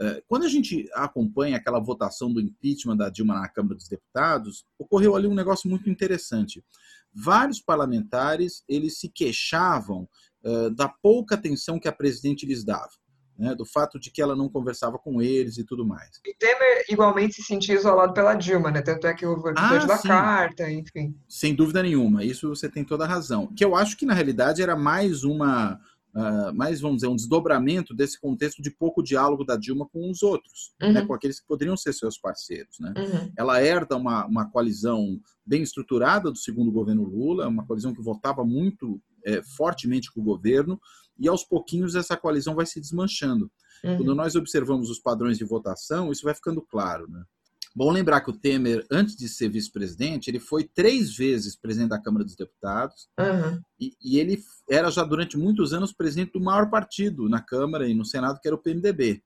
É, 0.00 0.22
quando 0.26 0.44
a 0.44 0.48
gente 0.48 0.88
acompanha 0.94 1.56
aquela 1.56 1.80
votação 1.80 2.32
do 2.32 2.40
impeachment 2.40 2.96
da 2.96 3.10
Dilma 3.10 3.34
na 3.34 3.48
Câmara 3.48 3.74
dos 3.74 3.88
Deputados, 3.88 4.64
ocorreu 4.78 5.16
ali 5.16 5.26
um 5.26 5.34
negócio 5.34 5.68
muito 5.68 5.90
interessante. 5.90 6.64
Vários 7.12 7.60
parlamentares 7.60 8.62
eles 8.68 8.98
se 8.98 9.08
queixavam 9.08 10.08
uh, 10.44 10.70
da 10.70 10.88
pouca 10.88 11.34
atenção 11.34 11.80
que 11.80 11.88
a 11.88 11.92
presidente 11.92 12.46
lhes 12.46 12.62
dava 12.62 12.92
né, 13.38 13.54
do 13.54 13.64
fato 13.64 14.00
de 14.00 14.10
que 14.10 14.20
ela 14.20 14.34
não 14.34 14.48
conversava 14.48 14.98
com 14.98 15.22
eles 15.22 15.56
e 15.58 15.64
tudo 15.64 15.86
mais. 15.86 16.20
E 16.26 16.34
Temer 16.34 16.84
igualmente 16.90 17.34
se 17.34 17.42
sentia 17.42 17.76
isolado 17.76 18.12
pela 18.12 18.34
Dilma, 18.34 18.70
né? 18.70 18.82
Tanto 18.82 19.06
é 19.06 19.14
que 19.14 19.24
houve 19.24 19.42
o 19.42 19.50
episódio 19.50 19.84
ah, 19.84 19.86
da 19.86 19.96
sim. 19.96 20.08
carta, 20.08 20.70
enfim. 20.70 21.14
Sem 21.28 21.54
dúvida 21.54 21.82
nenhuma, 21.82 22.24
isso 22.24 22.48
você 22.48 22.68
tem 22.68 22.84
toda 22.84 23.04
a 23.04 23.08
razão. 23.08 23.46
Que 23.54 23.64
eu 23.64 23.76
acho 23.76 23.96
que 23.96 24.04
na 24.04 24.14
realidade 24.14 24.60
era 24.60 24.74
mais 24.74 25.22
uma 25.22 25.80
uh, 26.18 26.54
mais, 26.54 26.80
vamos 26.80 26.96
dizer, 26.98 27.08
um 27.08 27.16
desdobramento 27.16 27.94
desse 27.94 28.20
contexto 28.20 28.60
de 28.60 28.70
pouco 28.70 29.02
diálogo 29.02 29.44
da 29.44 29.56
Dilma 29.56 29.88
com 29.88 30.10
os 30.10 30.22
outros, 30.22 30.74
né, 30.80 30.88
uhum. 30.88 30.92
né, 30.94 31.06
com 31.06 31.14
aqueles 31.14 31.40
que 31.40 31.46
poderiam 31.46 31.76
ser 31.76 31.92
seus 31.92 32.18
parceiros. 32.18 32.78
Né? 32.80 32.92
Uhum. 32.96 33.32
Ela 33.36 33.62
herda 33.62 33.96
uma, 33.96 34.26
uma 34.26 34.50
coalizão 34.50 35.20
bem 35.46 35.62
estruturada 35.62 36.30
do 36.30 36.38
segundo 36.38 36.72
governo 36.72 37.04
Lula, 37.04 37.46
uma 37.46 37.64
coalizão 37.64 37.94
que 37.94 38.02
votava 38.02 38.44
muito 38.44 39.00
é, 39.24 39.42
fortemente 39.42 40.12
com 40.12 40.20
o 40.20 40.24
governo, 40.24 40.80
e 41.18 41.28
aos 41.28 41.44
pouquinhos 41.44 41.94
essa 41.94 42.16
coalizão 42.16 42.54
vai 42.54 42.66
se 42.66 42.80
desmanchando. 42.80 43.50
Uhum. 43.84 43.98
Quando 43.98 44.14
nós 44.14 44.34
observamos 44.34 44.90
os 44.90 44.98
padrões 44.98 45.38
de 45.38 45.44
votação, 45.44 46.10
isso 46.10 46.24
vai 46.24 46.34
ficando 46.34 46.60
claro. 46.62 47.08
Né? 47.08 47.22
Bom 47.78 47.92
lembrar 47.92 48.22
que 48.22 48.30
o 48.30 48.36
Temer, 48.36 48.84
antes 48.90 49.14
de 49.14 49.28
ser 49.28 49.48
vice-presidente, 49.48 50.28
ele 50.28 50.40
foi 50.40 50.64
três 50.64 51.16
vezes 51.16 51.54
presidente 51.54 51.90
da 51.90 52.02
Câmara 52.02 52.24
dos 52.24 52.34
Deputados 52.34 53.08
uhum. 53.16 53.60
e, 53.78 53.92
e, 54.02 54.18
ele 54.18 54.42
era 54.68 54.90
já 54.90 55.04
durante 55.04 55.38
muitos 55.38 55.72
anos 55.72 55.92
presidente 55.92 56.32
do 56.32 56.40
maior 56.40 56.68
partido 56.68 57.28
na 57.28 57.40
Câmara 57.40 57.86
e 57.88 57.94
no 57.94 58.04
Senado, 58.04 58.40
que 58.40 58.48
era 58.48 58.56
o 58.56 58.58
PMDB. 58.58 59.22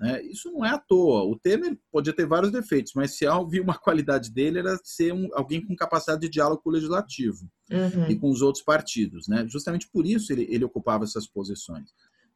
É, 0.00 0.22
isso 0.22 0.48
não 0.52 0.64
é 0.64 0.68
à 0.68 0.78
toa. 0.78 1.24
O 1.24 1.36
Temer 1.36 1.76
podia 1.90 2.12
ter 2.12 2.24
vários 2.24 2.52
defeitos, 2.52 2.92
mas 2.94 3.16
se 3.16 3.26
havia 3.26 3.60
uma 3.60 3.76
qualidade 3.76 4.30
dele 4.30 4.60
era 4.60 4.78
ser 4.84 5.12
um, 5.12 5.28
alguém 5.32 5.60
com 5.60 5.74
capacidade 5.74 6.20
de 6.20 6.28
diálogo 6.28 6.62
com 6.62 6.70
o 6.70 6.72
legislativo 6.72 7.50
uhum. 7.68 8.08
e 8.08 8.14
com 8.14 8.30
os 8.30 8.42
outros 8.42 8.62
partidos. 8.62 9.26
Né? 9.26 9.44
Justamente 9.48 9.88
por 9.92 10.06
isso 10.06 10.32
ele, 10.32 10.46
ele 10.48 10.64
ocupava 10.64 11.02
essas 11.02 11.26
posições. 11.26 11.90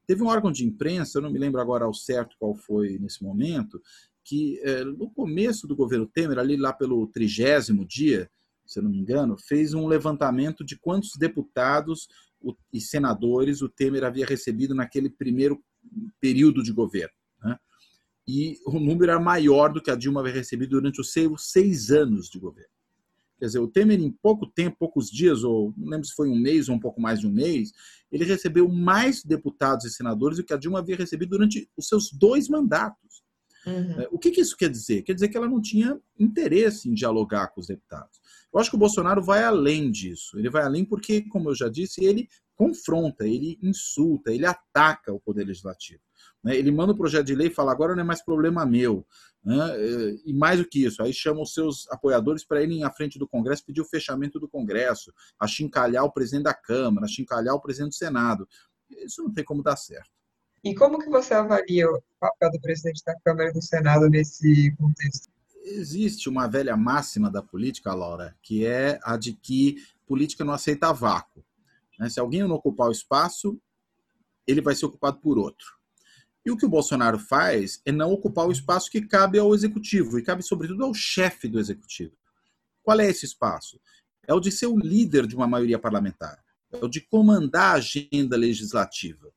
Teve 0.08 0.24
um 0.24 0.28
órgão 0.28 0.50
de 0.50 0.64
imprensa, 0.64 1.18
eu 1.18 1.22
não 1.22 1.30
me 1.30 1.38
lembro 1.38 1.60
agora 1.60 1.84
ao 1.84 1.94
certo 1.94 2.34
qual 2.36 2.52
foi 2.52 2.98
nesse 2.98 3.22
momento, 3.22 3.80
que 4.26 4.60
é, 4.62 4.84
no 4.84 5.08
começo 5.10 5.68
do 5.68 5.76
governo 5.76 6.06
Temer, 6.06 6.38
ali 6.38 6.56
lá 6.56 6.72
pelo 6.72 7.06
trigésimo 7.06 7.86
dia, 7.86 8.28
se 8.66 8.80
eu 8.80 8.82
não 8.82 8.90
me 8.90 8.98
engano, 8.98 9.36
fez 9.38 9.72
um 9.72 9.86
levantamento 9.86 10.64
de 10.64 10.76
quantos 10.76 11.12
deputados 11.16 12.08
e 12.72 12.80
senadores 12.80 13.62
o 13.62 13.68
Temer 13.68 14.02
havia 14.02 14.26
recebido 14.26 14.74
naquele 14.74 15.08
primeiro 15.08 15.62
período 16.20 16.62
de 16.62 16.72
governo. 16.72 17.14
Né? 17.42 17.56
E 18.26 18.58
o 18.66 18.80
número 18.80 19.12
era 19.12 19.20
maior 19.20 19.72
do 19.72 19.80
que 19.80 19.90
a 19.90 19.96
Dilma 19.96 20.20
havia 20.20 20.32
recebido 20.32 20.70
durante 20.70 21.00
os 21.00 21.12
seus 21.12 21.52
seis 21.52 21.92
anos 21.92 22.28
de 22.28 22.40
governo. 22.40 22.70
Quer 23.38 23.46
dizer, 23.46 23.58
o 23.58 23.68
Temer, 23.68 24.00
em 24.00 24.10
pouco 24.10 24.46
tempo, 24.46 24.78
poucos 24.78 25.10
dias, 25.10 25.44
ou 25.44 25.72
não 25.76 25.90
lembro 25.90 26.06
se 26.06 26.14
foi 26.14 26.28
um 26.28 26.36
mês 26.36 26.68
ou 26.68 26.74
um 26.74 26.80
pouco 26.80 27.00
mais 27.00 27.20
de 27.20 27.26
um 27.26 27.32
mês, 27.32 27.70
ele 28.10 28.24
recebeu 28.24 28.66
mais 28.68 29.22
deputados 29.22 29.84
e 29.84 29.90
senadores 29.90 30.38
do 30.38 30.44
que 30.44 30.54
a 30.54 30.56
Dilma 30.56 30.78
havia 30.78 30.96
recebido 30.96 31.30
durante 31.30 31.70
os 31.76 31.86
seus 31.86 32.10
dois 32.10 32.48
mandatos. 32.48 33.05
Uhum. 33.66 34.00
É, 34.00 34.08
o 34.12 34.18
que, 34.18 34.30
que, 34.30 34.40
isso 34.40 34.56
quer 34.56 34.70
dizer? 34.70 35.02
Quer 35.02 35.14
dizer 35.14 35.28
que 35.28 35.36
ela 35.36 35.48
não 35.48 35.60
tinha 35.60 36.00
interesse 36.18 36.88
em 36.88 36.94
dialogar 36.94 37.48
com 37.48 37.60
os 37.60 37.66
deputados. 37.66 38.20
Eu 38.52 38.60
acho 38.60 38.70
que 38.70 38.76
o 38.76 38.78
Bolsonaro 38.78 39.22
vai 39.22 39.42
além 39.42 39.90
disso. 39.90 40.38
Ele 40.38 40.48
vai 40.48 40.62
além 40.62 40.84
porque, 40.84 41.22
como 41.22 41.50
eu 41.50 41.54
já 41.54 41.68
disse, 41.68 42.04
ele 42.04 42.28
confronta, 42.54 43.26
ele 43.26 43.58
insulta, 43.62 44.32
ele 44.32 44.46
ataca 44.46 45.12
o 45.12 45.20
Poder 45.20 45.44
Legislativo. 45.44 46.00
Né? 46.42 46.56
Ele 46.56 46.70
manda 46.70 46.92
o 46.92 46.96
projeto 46.96 47.26
de 47.26 47.34
lei 47.34 47.48
e 47.48 47.54
fala: 47.54 47.72
agora 47.72 47.94
não 47.94 48.02
é 48.02 48.04
mais 48.04 48.24
problema 48.24 48.64
meu. 48.64 49.04
Né? 49.44 49.56
É, 49.76 50.16
e 50.24 50.32
mais 50.32 50.58
do 50.58 50.66
que 50.66 50.84
isso, 50.84 51.02
aí 51.02 51.12
chama 51.12 51.42
os 51.42 51.52
seus 51.52 51.88
apoiadores 51.90 52.44
para 52.44 52.62
irem 52.62 52.84
à 52.84 52.90
frente 52.90 53.18
do 53.18 53.28
Congresso 53.28 53.64
pedir 53.64 53.80
o 53.80 53.84
fechamento 53.84 54.40
do 54.40 54.48
Congresso, 54.48 55.12
a 55.38 55.46
chincalhar 55.46 56.04
o 56.04 56.12
presidente 56.12 56.44
da 56.44 56.54
Câmara, 56.54 57.06
a 57.06 57.08
chincalhar 57.08 57.54
o 57.54 57.60
presidente 57.60 57.90
do 57.90 57.96
Senado. 57.96 58.48
Isso 59.04 59.22
não 59.22 59.32
tem 59.32 59.44
como 59.44 59.62
dar 59.62 59.76
certo. 59.76 60.10
E 60.66 60.74
como 60.74 60.98
que 60.98 61.08
você 61.08 61.32
avalia 61.32 61.88
o 61.88 62.02
papel 62.18 62.50
do 62.50 62.60
presidente 62.60 63.00
da 63.04 63.14
Câmara 63.20 63.50
e 63.50 63.52
do 63.52 63.62
Senado 63.62 64.10
nesse 64.10 64.74
contexto? 64.76 65.30
Existe 65.62 66.28
uma 66.28 66.48
velha 66.48 66.76
máxima 66.76 67.30
da 67.30 67.40
política, 67.40 67.94
Laura, 67.94 68.36
que 68.42 68.66
é 68.66 68.98
a 69.04 69.16
de 69.16 69.32
que 69.32 69.76
política 70.08 70.44
não 70.44 70.52
aceita 70.52 70.92
vácuo. 70.92 71.44
Né? 71.96 72.10
Se 72.10 72.18
alguém 72.18 72.40
não 72.40 72.50
ocupar 72.56 72.88
o 72.88 72.92
espaço, 72.92 73.56
ele 74.44 74.60
vai 74.60 74.74
ser 74.74 74.86
ocupado 74.86 75.20
por 75.20 75.38
outro. 75.38 75.68
E 76.44 76.50
o 76.50 76.56
que 76.56 76.66
o 76.66 76.68
Bolsonaro 76.68 77.20
faz 77.20 77.80
é 77.86 77.92
não 77.92 78.10
ocupar 78.10 78.48
o 78.48 78.52
espaço 78.52 78.90
que 78.90 79.02
cabe 79.02 79.38
ao 79.38 79.54
executivo, 79.54 80.18
e 80.18 80.22
cabe 80.22 80.42
sobretudo 80.42 80.84
ao 80.84 80.92
chefe 80.92 81.46
do 81.46 81.60
executivo. 81.60 82.16
Qual 82.82 82.98
é 82.98 83.08
esse 83.08 83.24
espaço? 83.24 83.80
É 84.26 84.34
o 84.34 84.40
de 84.40 84.50
ser 84.50 84.66
o 84.66 84.76
líder 84.76 85.28
de 85.28 85.36
uma 85.36 85.46
maioria 85.46 85.78
parlamentar, 85.78 86.44
é 86.72 86.84
o 86.84 86.88
de 86.88 87.02
comandar 87.02 87.74
a 87.74 87.78
agenda 87.78 88.36
legislativa. 88.36 89.32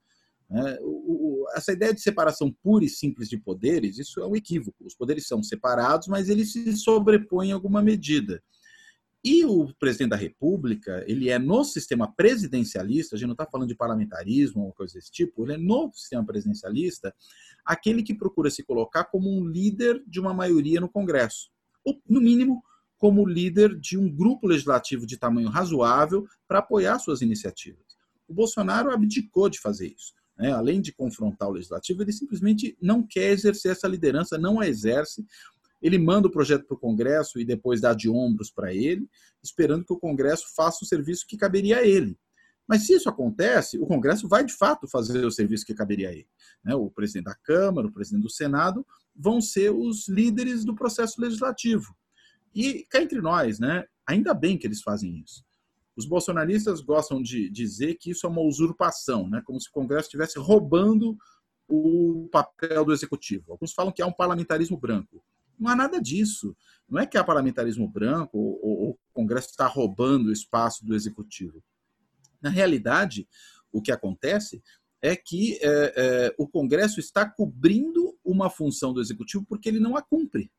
Essa 1.54 1.72
ideia 1.72 1.94
de 1.94 2.02
separação 2.02 2.52
pura 2.52 2.86
e 2.86 2.90
simples 2.90 3.30
de 3.30 3.38
poderes, 3.38 3.98
isso 3.98 4.20
é 4.22 4.28
um 4.28 4.36
equívoco. 4.36 4.86
Os 4.86 4.96
poderes 4.96 5.28
são 5.28 5.42
separados, 5.42 6.08
mas 6.08 6.30
eles 6.30 6.52
se 6.52 6.76
sobrepõem 6.76 7.50
em 7.50 7.54
alguma 7.54 7.82
medida. 7.82 8.42
E 9.24 9.44
o 9.44 9.74
presidente 9.78 10.12
da 10.12 10.16
República, 10.16 11.04
ele 11.06 11.30
é 11.30 11.38
no 11.38 11.66
sistema 11.66 12.10
presidencialista, 12.10 13.16
a 13.16 13.20
gente 13.20 13.28
não 13.28 13.34
está 13.34 13.46
falando 13.46 13.68
de 13.68 13.76
parlamentarismo 13.76 14.64
ou 14.64 14.74
coisa 14.74 14.94
desse 14.94 15.12
tipo, 15.12 15.44
ele 15.44 15.54
é 15.54 15.58
no 15.58 15.92
sistema 15.94 16.26
presidencialista 16.26 17.14
aquele 17.66 18.02
que 18.02 18.14
procura 18.14 18.50
se 18.50 18.64
colocar 18.64 19.04
como 19.06 19.30
um 19.30 19.46
líder 19.46 20.02
de 20.08 20.22
uma 20.22 20.34
maioria 20.34 20.80
no 20.80 20.88
Congresso. 20.88 21.52
Ou, 21.84 22.02
no 22.08 22.22
mínimo, 22.22 22.64
como 22.98 23.28
líder 23.28 23.78
de 23.78 23.98
um 23.98 24.10
grupo 24.10 24.48
legislativo 24.48 25.06
de 25.06 25.18
tamanho 25.18 25.50
razoável 25.50 26.26
para 26.48 26.60
apoiar 26.60 26.98
suas 27.00 27.22
iniciativas. 27.22 27.84
O 28.26 28.34
Bolsonaro 28.34 28.92
abdicou 28.92 29.50
de 29.50 29.60
fazer 29.60 29.88
isso 29.88 30.19
né, 30.40 30.54
além 30.54 30.80
de 30.80 30.94
confrontar 30.94 31.50
o 31.50 31.52
legislativo, 31.52 32.02
ele 32.02 32.14
simplesmente 32.14 32.78
não 32.82 33.06
quer 33.06 33.32
exercer 33.32 33.74
essa 33.74 33.90
liderança, 33.90 34.38
não 34.38 34.62
a 34.62 34.68
exerce. 34.68 35.26
Ele 35.82 35.98
manda 35.98 36.30
o 36.30 36.32
projeto 36.32 36.66
para 36.66 36.76
o 36.76 36.80
Congresso 36.80 37.40
e 37.40 37.46
depois 37.46 37.82
dá 37.82 37.94
de 37.94 38.10
ombros 38.10 38.50
para 38.50 38.74
ele, 38.74 39.10
esperando 39.44 39.84
que 39.84 39.92
o 39.92 40.00
Congresso 40.00 40.46
faça 40.56 40.84
o 40.84 40.88
serviço 40.88 41.28
que 41.28 41.38
caberia 41.38 41.80
a 41.80 41.86
ele. 41.86 42.18
Mas 42.66 42.86
se 42.86 42.94
isso 42.94 43.10
acontece, 43.10 43.78
o 43.80 43.86
Congresso 43.86 44.30
vai 44.30 44.46
de 44.46 44.54
fato 44.54 44.88
fazer 44.88 45.26
o 45.26 45.32
serviço 45.32 45.66
que 45.66 45.74
caberia 45.74 46.10
a 46.10 46.14
ele. 46.14 46.28
Né? 46.64 46.74
O 46.74 46.90
presidente 46.90 47.26
da 47.26 47.36
Câmara, 47.36 47.88
o 47.88 47.92
presidente 47.92 48.24
do 48.24 48.30
Senado 48.30 48.86
vão 49.14 49.42
ser 49.42 49.72
os 49.72 50.08
líderes 50.08 50.64
do 50.64 50.76
processo 50.76 51.20
legislativo. 51.20 51.94
E 52.56 52.86
cá 52.90 53.02
entre 53.02 53.20
nós, 53.20 53.60
né? 53.60 53.84
ainda 54.08 54.34
bem 54.34 54.58
que 54.58 54.66
eles 54.66 54.82
fazem 54.82 55.22
isso. 55.26 55.44
Os 56.00 56.06
bolsonaristas 56.06 56.80
gostam 56.80 57.22
de 57.22 57.50
dizer 57.50 57.96
que 57.96 58.12
isso 58.12 58.26
é 58.26 58.30
uma 58.30 58.42
usurpação, 58.42 59.28
né? 59.28 59.42
como 59.44 59.60
se 59.60 59.68
o 59.68 59.72
Congresso 59.74 60.08
estivesse 60.08 60.40
roubando 60.40 61.18
o 61.68 62.30
papel 62.32 62.86
do 62.86 62.94
executivo. 62.94 63.52
Alguns 63.52 63.74
falam 63.74 63.92
que 63.92 64.02
há 64.02 64.08
um 64.08 64.14
parlamentarismo 64.14 64.78
branco. 64.78 65.22
Não 65.60 65.70
há 65.70 65.76
nada 65.76 66.02
disso. 66.02 66.56
Não 66.88 67.02
é 67.02 67.06
que 67.06 67.18
há 67.18 67.24
parlamentarismo 67.24 67.86
branco 67.86 68.38
ou, 68.38 68.60
ou 68.64 68.90
o 68.92 68.98
Congresso 69.12 69.50
está 69.50 69.68
roubando 69.68 70.28
o 70.28 70.32
espaço 70.32 70.86
do 70.86 70.96
executivo. 70.96 71.62
Na 72.42 72.50
realidade, 72.50 73.28
o 73.70 73.82
que 73.82 73.92
acontece 73.92 74.64
é 75.02 75.18
que 75.18 75.60
é, 75.62 75.94
é, 75.98 76.36
o 76.38 76.48
Congresso 76.48 77.02
está 77.02 77.30
cobrindo 77.30 78.18
uma 78.24 78.50
função 78.50 78.94
do 78.94 79.02
executivo 79.02 79.46
porque 79.46 79.68
ele 79.68 79.82
não 79.82 79.98
a 79.98 80.02
cumpre. 80.02 80.50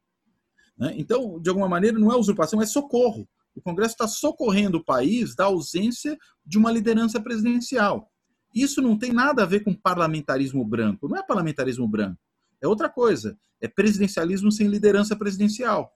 Né? 0.77 0.93
Então, 0.99 1.41
de 1.41 1.49
alguma 1.49 1.67
maneira, 1.67 1.99
não 1.99 2.13
é 2.13 2.17
usurpação, 2.19 2.61
é 2.61 2.67
socorro. 2.67 3.27
O 3.55 3.61
Congresso 3.61 3.95
está 3.95 4.09
socorrendo 4.09 4.79
o 4.79 4.85
país 4.85 5.35
da 5.35 5.45
ausência 5.45 6.17
de 6.45 6.59
uma 6.59 6.71
liderança 6.71 7.21
presidencial. 7.21 8.11
Isso 8.55 8.83
não 8.83 8.99
tem 8.99 9.13
nada 9.13 9.43
a 9.43 9.47
ver 9.47 9.61
com 9.61 9.75
parlamentarismo 9.75 10.65
branco. 10.65 11.09
Não 11.09 11.17
é 11.17 11.23
parlamentarismo 11.23 11.87
branco. 11.87 12.19
É 12.61 12.67
outra 12.67 12.89
coisa. 12.89 13.39
É 13.61 13.69
presidencialismo 13.69 14.51
sem 14.51 14.67
liderança 14.67 15.17
presidencial. 15.17 15.93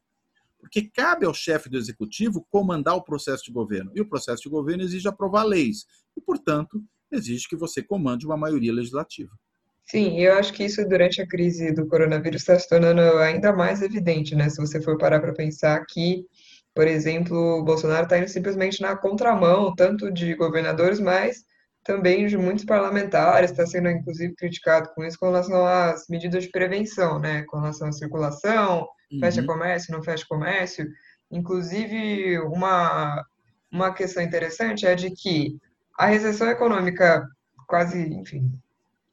Porque 0.58 0.82
cabe 0.82 1.26
ao 1.26 1.34
chefe 1.34 1.68
do 1.68 1.76
executivo 1.76 2.46
comandar 2.50 2.94
o 2.94 3.02
processo 3.04 3.44
de 3.44 3.52
governo. 3.52 3.90
E 3.94 4.00
o 4.00 4.08
processo 4.08 4.42
de 4.42 4.48
governo 4.48 4.82
exige 4.82 5.06
aprovar 5.08 5.44
leis. 5.44 5.84
E, 6.16 6.20
portanto, 6.20 6.82
exige 7.10 7.48
que 7.48 7.56
você 7.56 7.82
comande 7.82 8.24
uma 8.24 8.36
maioria 8.36 8.72
legislativa. 8.72 9.32
Sim, 9.86 10.18
eu 10.18 10.32
acho 10.34 10.52
que 10.54 10.64
isso 10.64 10.86
durante 10.88 11.20
a 11.20 11.28
crise 11.28 11.72
do 11.72 11.86
coronavírus 11.86 12.40
está 12.40 12.58
se 12.58 12.66
tornando 12.66 13.00
ainda 13.18 13.52
mais 13.52 13.82
evidente, 13.82 14.34
né? 14.34 14.48
Se 14.48 14.56
você 14.56 14.80
for 14.80 14.96
parar 14.96 15.20
para 15.20 15.34
pensar 15.34 15.84
que 15.86 16.24
por 16.74 16.88
exemplo, 16.88 17.58
o 17.58 17.62
Bolsonaro 17.62 18.04
está 18.04 18.18
indo 18.18 18.28
simplesmente 18.28 18.82
na 18.82 18.96
contramão, 18.96 19.74
tanto 19.74 20.10
de 20.10 20.34
governadores, 20.34 20.98
mas 20.98 21.44
também 21.84 22.26
de 22.26 22.36
muitos 22.36 22.64
parlamentares, 22.64 23.50
está 23.50 23.66
sendo 23.66 23.90
inclusive 23.90 24.34
criticado 24.34 24.88
com 24.94 25.04
isso 25.04 25.18
com 25.18 25.26
relação 25.26 25.64
às 25.66 26.08
medidas 26.08 26.44
de 26.44 26.50
prevenção, 26.50 27.18
né? 27.18 27.44
Com 27.44 27.58
relação 27.58 27.88
à 27.88 27.92
circulação, 27.92 28.88
uhum. 29.12 29.20
fecha 29.20 29.44
comércio, 29.44 29.92
não 29.92 30.02
fecha 30.02 30.24
comércio. 30.28 30.86
Inclusive, 31.30 32.38
uma, 32.40 33.24
uma 33.70 33.92
questão 33.92 34.22
interessante 34.22 34.86
é 34.86 34.94
de 34.94 35.10
que 35.10 35.58
a 35.98 36.06
recessão 36.06 36.48
econômica 36.48 37.24
quase, 37.68 38.00
enfim, 38.14 38.50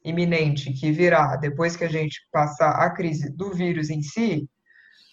iminente 0.04 0.72
que 0.72 0.90
virá 0.90 1.36
depois 1.36 1.76
que 1.76 1.84
a 1.84 1.88
gente 1.88 2.26
passar 2.32 2.70
a 2.70 2.90
crise 2.90 3.30
do 3.30 3.52
vírus 3.52 3.90
em 3.90 4.02
si, 4.02 4.48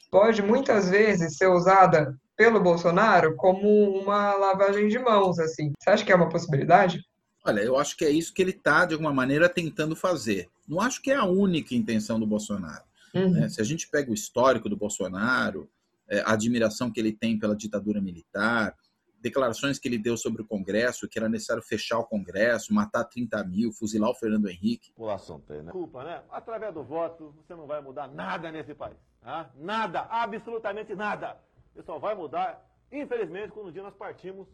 pode 0.10 0.42
muitas 0.42 0.90
vezes 0.90 1.38
ser 1.38 1.48
usada 1.48 2.18
pelo 2.40 2.62
Bolsonaro 2.62 3.36
como 3.36 3.68
uma 4.00 4.34
lavagem 4.34 4.88
de 4.88 4.98
mãos, 4.98 5.38
assim. 5.40 5.74
Você 5.78 5.90
acha 5.90 6.06
que 6.06 6.12
é 6.14 6.16
uma 6.16 6.30
possibilidade? 6.30 7.04
Olha, 7.46 7.60
eu 7.60 7.78
acho 7.78 7.98
que 7.98 8.06
é 8.06 8.10
isso 8.10 8.34
que 8.34 8.42
ele 8.42 8.52
está, 8.52 8.86
de 8.86 8.94
alguma 8.94 9.12
maneira, 9.12 9.50
tentando 9.50 9.94
fazer. 9.94 10.48
Não 10.66 10.80
acho 10.80 11.02
que 11.02 11.12
é 11.12 11.16
a 11.16 11.26
única 11.26 11.76
intenção 11.76 12.18
do 12.18 12.26
Bolsonaro. 12.26 12.86
Uhum. 13.14 13.32
Né? 13.32 13.50
Se 13.50 13.60
a 13.60 13.64
gente 13.66 13.90
pega 13.90 14.10
o 14.10 14.14
histórico 14.14 14.70
do 14.70 14.78
Bolsonaro, 14.78 15.70
é, 16.10 16.22
a 16.22 16.32
admiração 16.32 16.90
que 16.90 16.98
ele 16.98 17.12
tem 17.12 17.38
pela 17.38 17.54
ditadura 17.54 18.00
militar, 18.00 18.74
declarações 19.22 19.78
que 19.78 19.90
ele 19.90 19.98
deu 19.98 20.16
sobre 20.16 20.42
o 20.42 20.46
Congresso, 20.46 21.10
que 21.10 21.20
era 21.20 21.28
necessário 21.28 21.62
fechar 21.62 22.00
o 22.00 22.06
Congresso, 22.06 22.74
matar 22.74 23.04
30 23.04 23.44
mil, 23.44 23.74
fuzilar 23.74 24.12
o 24.12 24.16
Fernando 24.16 24.48
Henrique. 24.48 24.94
População 24.94 25.42
tem, 25.42 25.62
né? 25.62 25.74
Culpa, 25.74 26.06
né? 26.06 26.22
Através 26.32 26.74
do 26.74 26.86
voto, 26.86 27.36
você 27.36 27.54
não 27.54 27.68
vai 27.68 27.82
mudar 27.82 28.08
nada 28.08 28.50
nesse 28.50 28.74
país. 28.74 28.96
Tá? 29.20 29.52
Nada, 29.58 30.08
absolutamente 30.10 30.96
nada. 30.96 31.38
Você 31.80 31.84
só 31.84 31.98
vai 31.98 32.14
mudar, 32.14 32.62
infelizmente, 32.92 33.54
quando 33.54 33.68
um 33.68 33.72
dia 33.72 33.82
nós 33.82 33.96
partimos 33.96 34.50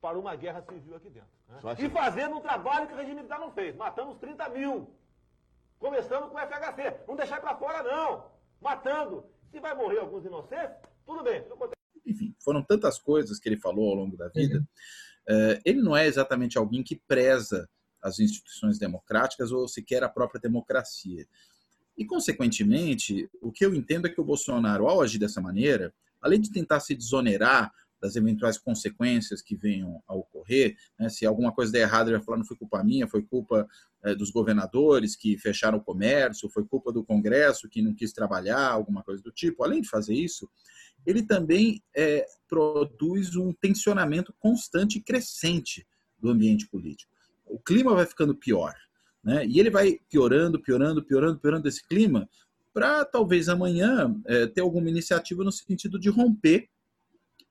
para 0.00 0.18
uma 0.18 0.34
guerra 0.34 0.60
civil 0.68 0.96
aqui 0.96 1.08
dentro. 1.08 1.30
Né? 1.48 1.76
E 1.78 1.88
fazendo 1.88 2.34
um 2.34 2.40
trabalho 2.40 2.88
que 2.88 2.94
o 2.94 2.96
regime 2.96 3.14
militar 3.14 3.38
não 3.38 3.52
fez. 3.52 3.76
Matamos 3.76 4.18
30 4.18 4.48
mil. 4.48 4.92
Começando 5.78 6.28
com 6.28 6.36
o 6.36 6.40
FHC. 6.40 7.04
Não 7.06 7.14
deixar 7.14 7.40
para 7.40 7.56
fora, 7.56 7.84
não. 7.84 8.24
Matando. 8.60 9.24
Se 9.52 9.60
vai 9.60 9.72
morrer 9.72 10.00
alguns 10.00 10.24
inocentes, 10.24 10.76
tudo 11.06 11.22
bem 11.22 11.44
enfim, 12.04 12.34
foram 12.42 12.60
tantas 12.60 12.98
coisas 12.98 13.38
que 13.38 13.48
ele 13.48 13.56
falou 13.56 13.90
ao 13.90 13.94
longo 13.94 14.16
da 14.16 14.28
vida. 14.28 14.58
Uhum. 14.58 15.60
ele 15.64 15.80
não 15.80 15.96
é 15.96 16.08
exatamente 16.08 16.58
alguém 16.58 16.82
que 16.82 17.00
preza 17.06 17.70
as 18.02 18.18
instituições 18.18 18.80
democráticas 18.80 19.52
ou 19.52 19.68
sequer 19.68 20.02
a 20.02 20.08
própria 20.08 20.40
democracia. 20.40 21.24
E, 21.96 22.04
consequentemente, 22.04 23.30
o 23.40 23.52
que 23.52 23.64
eu 23.64 23.72
entendo 23.72 24.08
é 24.08 24.10
que 24.10 24.20
o 24.20 24.24
Bolsonaro, 24.24 24.88
ao 24.88 25.00
agir 25.00 25.20
dessa 25.20 25.40
maneira, 25.40 25.94
além 26.22 26.40
de 26.40 26.50
tentar 26.50 26.80
se 26.80 26.94
desonerar 26.94 27.72
das 28.00 28.16
eventuais 28.16 28.58
consequências 28.58 29.40
que 29.40 29.54
venham 29.54 30.02
a 30.08 30.14
ocorrer, 30.14 30.76
né, 30.98 31.08
se 31.08 31.24
alguma 31.24 31.52
coisa 31.52 31.70
der 31.70 31.82
errado, 31.82 32.08
ele 32.08 32.16
vai 32.16 32.24
falar, 32.24 32.38
não 32.38 32.44
foi 32.44 32.56
culpa 32.56 32.82
minha, 32.82 33.06
foi 33.06 33.22
culpa 33.22 33.68
é, 34.02 34.12
dos 34.14 34.30
governadores 34.30 35.14
que 35.14 35.38
fecharam 35.38 35.78
o 35.78 35.84
comércio, 35.84 36.50
foi 36.50 36.64
culpa 36.64 36.92
do 36.92 37.04
Congresso 37.04 37.68
que 37.68 37.80
não 37.80 37.94
quis 37.94 38.12
trabalhar, 38.12 38.70
alguma 38.70 39.04
coisa 39.04 39.22
do 39.22 39.30
tipo. 39.30 39.62
Além 39.62 39.80
de 39.80 39.88
fazer 39.88 40.14
isso, 40.14 40.50
ele 41.06 41.22
também 41.22 41.80
é, 41.96 42.26
produz 42.48 43.36
um 43.36 43.52
tensionamento 43.52 44.34
constante 44.40 44.98
e 44.98 45.02
crescente 45.02 45.86
do 46.18 46.28
ambiente 46.28 46.68
político. 46.68 47.12
O 47.44 47.58
clima 47.58 47.94
vai 47.94 48.06
ficando 48.06 48.34
pior, 48.34 48.74
né? 49.22 49.46
e 49.46 49.60
ele 49.60 49.70
vai 49.70 49.98
piorando, 50.10 50.60
piorando, 50.60 51.04
piorando, 51.04 51.38
piorando 51.38 51.68
esse 51.68 51.86
clima, 51.86 52.28
para 52.72 53.04
talvez 53.04 53.48
amanhã 53.48 54.14
é, 54.26 54.46
ter 54.46 54.60
alguma 54.60 54.88
iniciativa 54.88 55.44
no 55.44 55.52
sentido 55.52 55.98
de 55.98 56.08
romper 56.08 56.68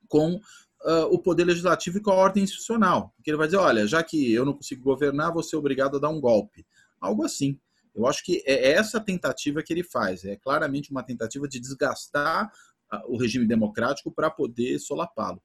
com 0.08 0.36
uh, 0.36 1.06
o 1.10 1.20
poder 1.20 1.46
legislativo 1.46 1.98
e 1.98 2.02
com 2.02 2.12
a 2.12 2.16
ordem 2.16 2.44
institucional. 2.44 3.14
Porque 3.16 3.30
ele 3.30 3.38
vai 3.38 3.48
dizer: 3.48 3.58
olha, 3.58 3.88
já 3.88 4.04
que 4.04 4.34
eu 4.34 4.46
não 4.46 4.54
consigo 4.54 4.84
governar, 4.84 5.34
vou 5.34 5.44
ser 5.44 5.56
obrigado 5.56 5.98
a 5.98 6.00
dar 6.00 6.10
um 6.10 6.20
golpe. 6.20 6.66
Algo 7.00 7.24
assim. 7.24 7.60
Eu 7.94 8.08
acho 8.08 8.24
que 8.24 8.42
é 8.46 8.72
essa 8.72 9.02
tentativa 9.02 9.62
que 9.62 9.74
ele 9.74 9.84
faz. 9.84 10.24
É 10.24 10.38
claramente 10.38 10.92
uma 10.92 11.04
tentativa 11.04 11.46
de 11.46 11.60
desgastar 11.60 12.50
o 13.06 13.18
regime 13.18 13.46
democrático 13.46 14.12
para 14.12 14.30
poder 14.30 14.80
solapá-lo. 14.80 15.42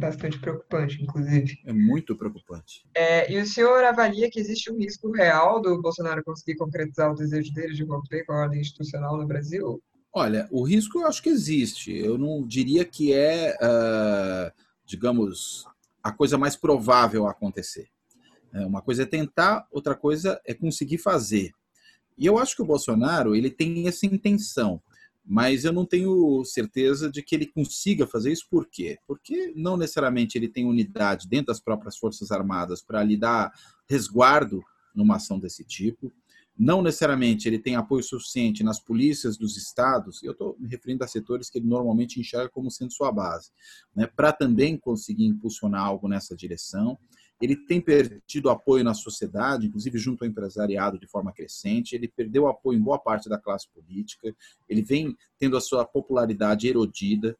Bastante 0.00 0.38
preocupante, 0.40 1.02
inclusive. 1.02 1.60
É 1.64 1.72
muito 1.72 2.16
preocupante. 2.16 2.84
É, 2.94 3.32
e 3.32 3.40
o 3.40 3.46
senhor 3.46 3.84
avalia 3.84 4.30
que 4.30 4.40
existe 4.40 4.72
um 4.72 4.76
risco 4.76 5.10
real 5.12 5.60
do 5.60 5.80
Bolsonaro 5.80 6.24
conseguir 6.24 6.56
concretizar 6.56 7.12
o 7.12 7.14
desejo 7.14 7.52
dele 7.52 7.74
de 7.74 7.84
romper 7.84 8.24
com 8.24 8.32
a 8.32 8.42
ordem 8.42 8.60
institucional 8.60 9.16
no 9.16 9.26
Brasil? 9.26 9.82
Olha, 10.12 10.48
o 10.50 10.62
risco 10.62 11.00
eu 11.00 11.06
acho 11.06 11.22
que 11.22 11.30
existe. 11.30 11.96
Eu 11.96 12.18
não 12.18 12.46
diria 12.46 12.84
que 12.84 13.12
é, 13.12 13.56
uh, 13.62 14.52
digamos, 14.84 15.66
a 16.02 16.10
coisa 16.10 16.36
mais 16.36 16.56
provável 16.56 17.26
a 17.26 17.30
acontecer. 17.30 17.88
É, 18.52 18.66
uma 18.66 18.82
coisa 18.82 19.04
é 19.04 19.06
tentar, 19.06 19.66
outra 19.70 19.94
coisa 19.94 20.40
é 20.44 20.52
conseguir 20.52 20.98
fazer. 20.98 21.52
E 22.18 22.26
eu 22.26 22.38
acho 22.38 22.56
que 22.56 22.62
o 22.62 22.66
Bolsonaro 22.66 23.34
ele 23.34 23.50
tem 23.50 23.88
essa 23.88 24.04
intenção 24.04 24.82
mas 25.24 25.64
eu 25.64 25.72
não 25.72 25.86
tenho 25.86 26.44
certeza 26.44 27.10
de 27.10 27.22
que 27.22 27.34
ele 27.34 27.46
consiga 27.46 28.06
fazer 28.06 28.32
isso. 28.32 28.46
Por 28.50 28.66
quê? 28.68 28.98
Porque 29.06 29.52
não 29.54 29.76
necessariamente 29.76 30.36
ele 30.36 30.48
tem 30.48 30.66
unidade 30.66 31.28
dentro 31.28 31.46
das 31.46 31.60
próprias 31.60 31.96
Forças 31.96 32.30
Armadas 32.30 32.82
para 32.82 33.02
lhe 33.02 33.16
dar 33.16 33.52
resguardo 33.88 34.62
numa 34.94 35.16
ação 35.16 35.38
desse 35.38 35.64
tipo. 35.64 36.12
Não 36.58 36.82
necessariamente 36.82 37.48
ele 37.48 37.58
tem 37.58 37.76
apoio 37.76 38.02
suficiente 38.02 38.62
nas 38.62 38.78
polícias 38.78 39.38
dos 39.38 39.56
estados, 39.56 40.22
eu 40.22 40.32
estou 40.32 40.54
me 40.58 40.68
referindo 40.68 41.02
a 41.02 41.08
setores 41.08 41.48
que 41.48 41.58
ele 41.58 41.66
normalmente 41.66 42.20
enxerga 42.20 42.50
como 42.50 42.70
sendo 42.70 42.92
sua 42.92 43.10
base, 43.10 43.50
né, 43.96 44.06
para 44.06 44.32
também 44.32 44.76
conseguir 44.76 45.24
impulsionar 45.24 45.82
algo 45.82 46.06
nessa 46.08 46.36
direção 46.36 46.98
ele 47.42 47.56
tem 47.56 47.80
perdido 47.80 48.48
apoio 48.50 48.84
na 48.84 48.94
sociedade, 48.94 49.66
inclusive 49.66 49.98
junto 49.98 50.22
ao 50.22 50.30
empresariado 50.30 50.96
de 50.96 51.08
forma 51.08 51.32
crescente, 51.32 51.96
ele 51.96 52.06
perdeu 52.06 52.46
apoio 52.46 52.78
em 52.78 52.82
boa 52.82 53.00
parte 53.00 53.28
da 53.28 53.36
classe 53.36 53.66
política, 53.74 54.32
ele 54.68 54.80
vem 54.80 55.16
tendo 55.40 55.56
a 55.56 55.60
sua 55.60 55.84
popularidade 55.84 56.68
erodida. 56.68 57.36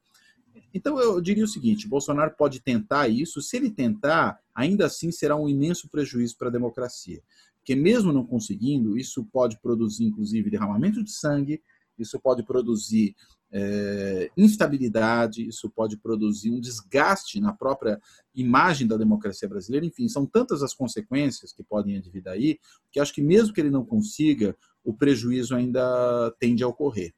Então 0.74 0.98
eu 0.98 1.20
diria 1.20 1.44
o 1.44 1.48
seguinte: 1.48 1.86
Bolsonaro 1.86 2.34
pode 2.36 2.60
tentar 2.60 3.06
isso, 3.06 3.40
se 3.40 3.56
ele 3.56 3.70
tentar, 3.70 4.40
ainda 4.52 4.86
assim 4.86 5.12
será 5.12 5.36
um 5.36 5.48
imenso 5.48 5.88
prejuízo 5.88 6.36
para 6.36 6.48
a 6.48 6.52
democracia. 6.52 7.22
Porque 7.58 7.76
mesmo 7.76 8.12
não 8.12 8.26
conseguindo, 8.26 8.98
isso 8.98 9.24
pode 9.32 9.56
produzir, 9.60 10.04
inclusive, 10.04 10.50
derramamento 10.50 11.00
de 11.04 11.12
sangue, 11.12 11.62
isso 11.96 12.18
pode 12.18 12.42
produzir 12.42 13.14
é, 13.52 14.30
instabilidade, 14.36 15.46
isso 15.46 15.70
pode 15.70 15.98
produzir 15.98 16.50
um 16.50 16.58
desgaste 16.58 17.38
na 17.38 17.52
própria 17.52 18.00
imagem 18.34 18.86
da 18.86 18.96
democracia 18.96 19.48
brasileira. 19.48 19.84
Enfim, 19.84 20.08
são 20.08 20.24
tantas 20.24 20.62
as 20.62 20.72
consequências 20.72 21.52
que 21.52 21.62
podem 21.62 21.98
advir 21.98 22.22
daí, 22.22 22.58
que 22.90 22.98
acho 22.98 23.12
que 23.12 23.22
mesmo 23.22 23.52
que 23.52 23.60
ele 23.60 23.70
não 23.70 23.84
consiga, 23.84 24.56
o 24.82 24.94
prejuízo 24.94 25.54
ainda 25.54 26.34
tende 26.40 26.64
a 26.64 26.68
ocorrer. 26.68 27.14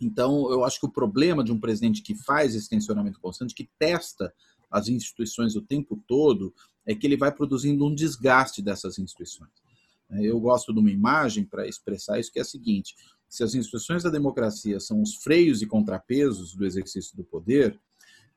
Então, 0.00 0.50
eu 0.50 0.64
acho 0.64 0.80
que 0.80 0.86
o 0.86 0.92
problema 0.92 1.44
de 1.44 1.52
um 1.52 1.60
presidente 1.60 2.00
que 2.00 2.14
faz 2.14 2.54
esse 2.54 2.68
tensionamento 2.68 3.20
constante, 3.20 3.54
que 3.54 3.68
testa 3.78 4.32
as 4.70 4.88
instituições 4.88 5.56
o 5.56 5.62
tempo 5.62 6.02
todo, 6.06 6.54
é 6.86 6.94
que 6.94 7.06
ele 7.06 7.16
vai 7.16 7.32
produzindo 7.32 7.84
um 7.84 7.94
desgaste 7.94 8.62
dessas 8.62 8.98
instituições. 8.98 9.50
Eu 10.10 10.40
gosto 10.40 10.72
de 10.72 10.80
uma 10.80 10.90
imagem 10.90 11.44
para 11.44 11.68
expressar 11.68 12.18
isso, 12.18 12.32
que 12.32 12.38
é 12.38 12.42
a 12.42 12.44
seguinte: 12.44 12.94
se 13.30 13.44
as 13.44 13.54
instituições 13.54 14.02
da 14.02 14.10
democracia 14.10 14.80
são 14.80 15.00
os 15.00 15.14
freios 15.14 15.62
e 15.62 15.66
contrapesos 15.66 16.52
do 16.56 16.66
exercício 16.66 17.16
do 17.16 17.22
poder, 17.22 17.78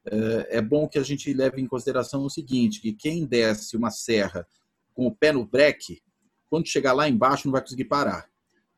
é, 0.05 0.57
é 0.57 0.61
bom 0.61 0.87
que 0.87 0.99
a 0.99 1.03
gente 1.03 1.33
leve 1.33 1.59
em 1.59 1.65
consideração 1.65 2.23
o 2.23 2.29
seguinte, 2.29 2.79
que 2.79 2.93
quem 2.93 3.25
desce 3.25 3.75
uma 3.75 3.89
serra 3.89 4.47
com 4.93 5.07
o 5.07 5.15
pé 5.15 5.31
no 5.31 5.43
breque, 5.43 6.03
quando 6.47 6.67
chegar 6.67 6.93
lá 6.93 7.09
embaixo 7.09 7.47
não 7.47 7.51
vai 7.51 7.61
conseguir 7.61 7.85
parar. 7.85 8.29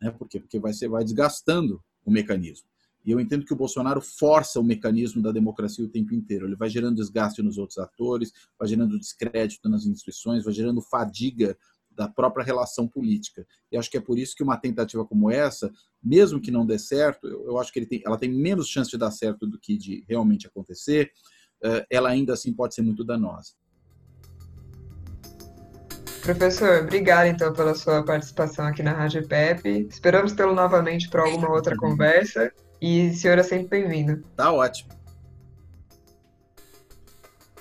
Né? 0.01 0.09
Por 0.09 0.29
quê? 0.29 0.39
Porque 0.39 0.57
vai, 0.57 0.71
ser, 0.71 0.87
vai 0.87 1.03
desgastando 1.03 1.83
o 2.05 2.09
mecanismo. 2.09 2.67
E 3.05 3.11
eu 3.11 3.19
entendo 3.19 3.45
que 3.45 3.53
o 3.53 3.57
Bolsonaro 3.57 4.01
força 4.01 4.59
o 4.59 4.63
mecanismo 4.63 5.21
da 5.21 5.33
democracia 5.33 5.83
o 5.83 5.89
tempo 5.89 6.15
inteiro. 6.15 6.47
Ele 6.47 6.55
vai 6.55 6.69
gerando 6.69 6.95
desgaste 6.95 7.41
nos 7.41 7.57
outros 7.57 7.77
atores, 7.77 8.31
vai 8.57 8.69
gerando 8.69 8.97
descrédito 8.97 9.67
nas 9.67 9.85
instituições, 9.85 10.45
vai 10.45 10.53
gerando 10.53 10.81
fadiga 10.81 11.57
da 11.95 12.07
própria 12.07 12.43
relação 12.43 12.87
política. 12.87 13.45
E 13.71 13.77
acho 13.77 13.89
que 13.89 13.97
é 13.97 14.01
por 14.01 14.17
isso 14.17 14.35
que 14.35 14.43
uma 14.43 14.57
tentativa 14.57 15.05
como 15.05 15.31
essa, 15.31 15.71
mesmo 16.03 16.41
que 16.41 16.51
não 16.51 16.65
dê 16.65 16.77
certo, 16.77 17.27
eu, 17.27 17.45
eu 17.45 17.59
acho 17.59 17.71
que 17.71 17.85
tem, 17.85 18.01
ela 18.05 18.17
tem 18.17 18.29
menos 18.29 18.67
chance 18.67 18.89
de 18.89 18.97
dar 18.97 19.11
certo 19.11 19.47
do 19.47 19.59
que 19.59 19.77
de 19.77 20.03
realmente 20.07 20.47
acontecer, 20.47 21.11
uh, 21.63 21.85
ela 21.89 22.09
ainda 22.09 22.33
assim 22.33 22.53
pode 22.53 22.75
ser 22.75 22.81
muito 22.81 23.03
danosa. 23.03 23.53
Professor, 26.21 26.81
obrigado 26.81 27.27
então 27.27 27.53
pela 27.53 27.75
sua 27.75 28.03
participação 28.03 28.65
aqui 28.65 28.81
na 28.81 28.93
Rádio 28.93 29.27
Pepe. 29.27 29.87
Esperamos 29.87 30.33
tê-lo 30.33 30.55
novamente 30.55 31.07
para 31.07 31.21
alguma 31.21 31.51
outra 31.51 31.75
conversa. 31.77 32.51
E 32.81 33.09
o 33.09 33.13
senhor 33.13 33.37
é 33.37 33.43
sempre 33.43 33.81
bem-vindo. 33.81 34.23
Tá 34.35 34.51
ótimo. 34.51 34.89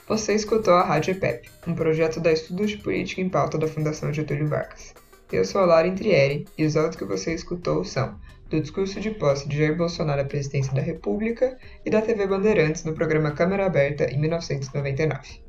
Você 0.07 0.35
escutou 0.35 0.75
a 0.75 0.85
Rádio 0.85 1.19
PEP, 1.19 1.49
um 1.67 1.75
projeto 1.75 2.21
da 2.21 2.31
Estudos 2.31 2.73
de 2.73 2.77
Política 2.77 3.23
em 3.23 3.29
Pauta 3.29 3.57
da 3.57 3.67
Fundação 3.67 4.13
Getúlio 4.13 4.47
Vargas. 4.47 4.93
Eu 5.33 5.47
sou 5.47 5.63
a 5.63 5.65
Lara 5.65 5.89
Intrieri 5.89 6.47
e 6.59 6.67
os 6.67 6.77
áudios 6.77 6.97
que 6.97 7.07
você 7.07 7.33
escutou 7.33 7.83
são 7.85 8.21
do 8.51 8.61
discurso 8.61 9.01
de 9.01 9.11
posse 9.13 9.49
de 9.49 9.57
Jair 9.57 9.75
Bolsonaro 9.75 10.21
à 10.21 10.25
presidência 10.27 10.75
da 10.75 10.83
República 10.83 11.57
e 11.87 11.91
da 11.91 12.03
TV 12.03 12.27
Bandeirantes 12.27 12.85
no 12.85 12.93
programa 12.93 13.33
Câmara 13.33 13.65
Aberta 13.65 14.05
em 14.05 14.21
1999. 14.21 15.41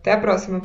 Até 0.00 0.12
a 0.12 0.18
próxima! 0.18 0.60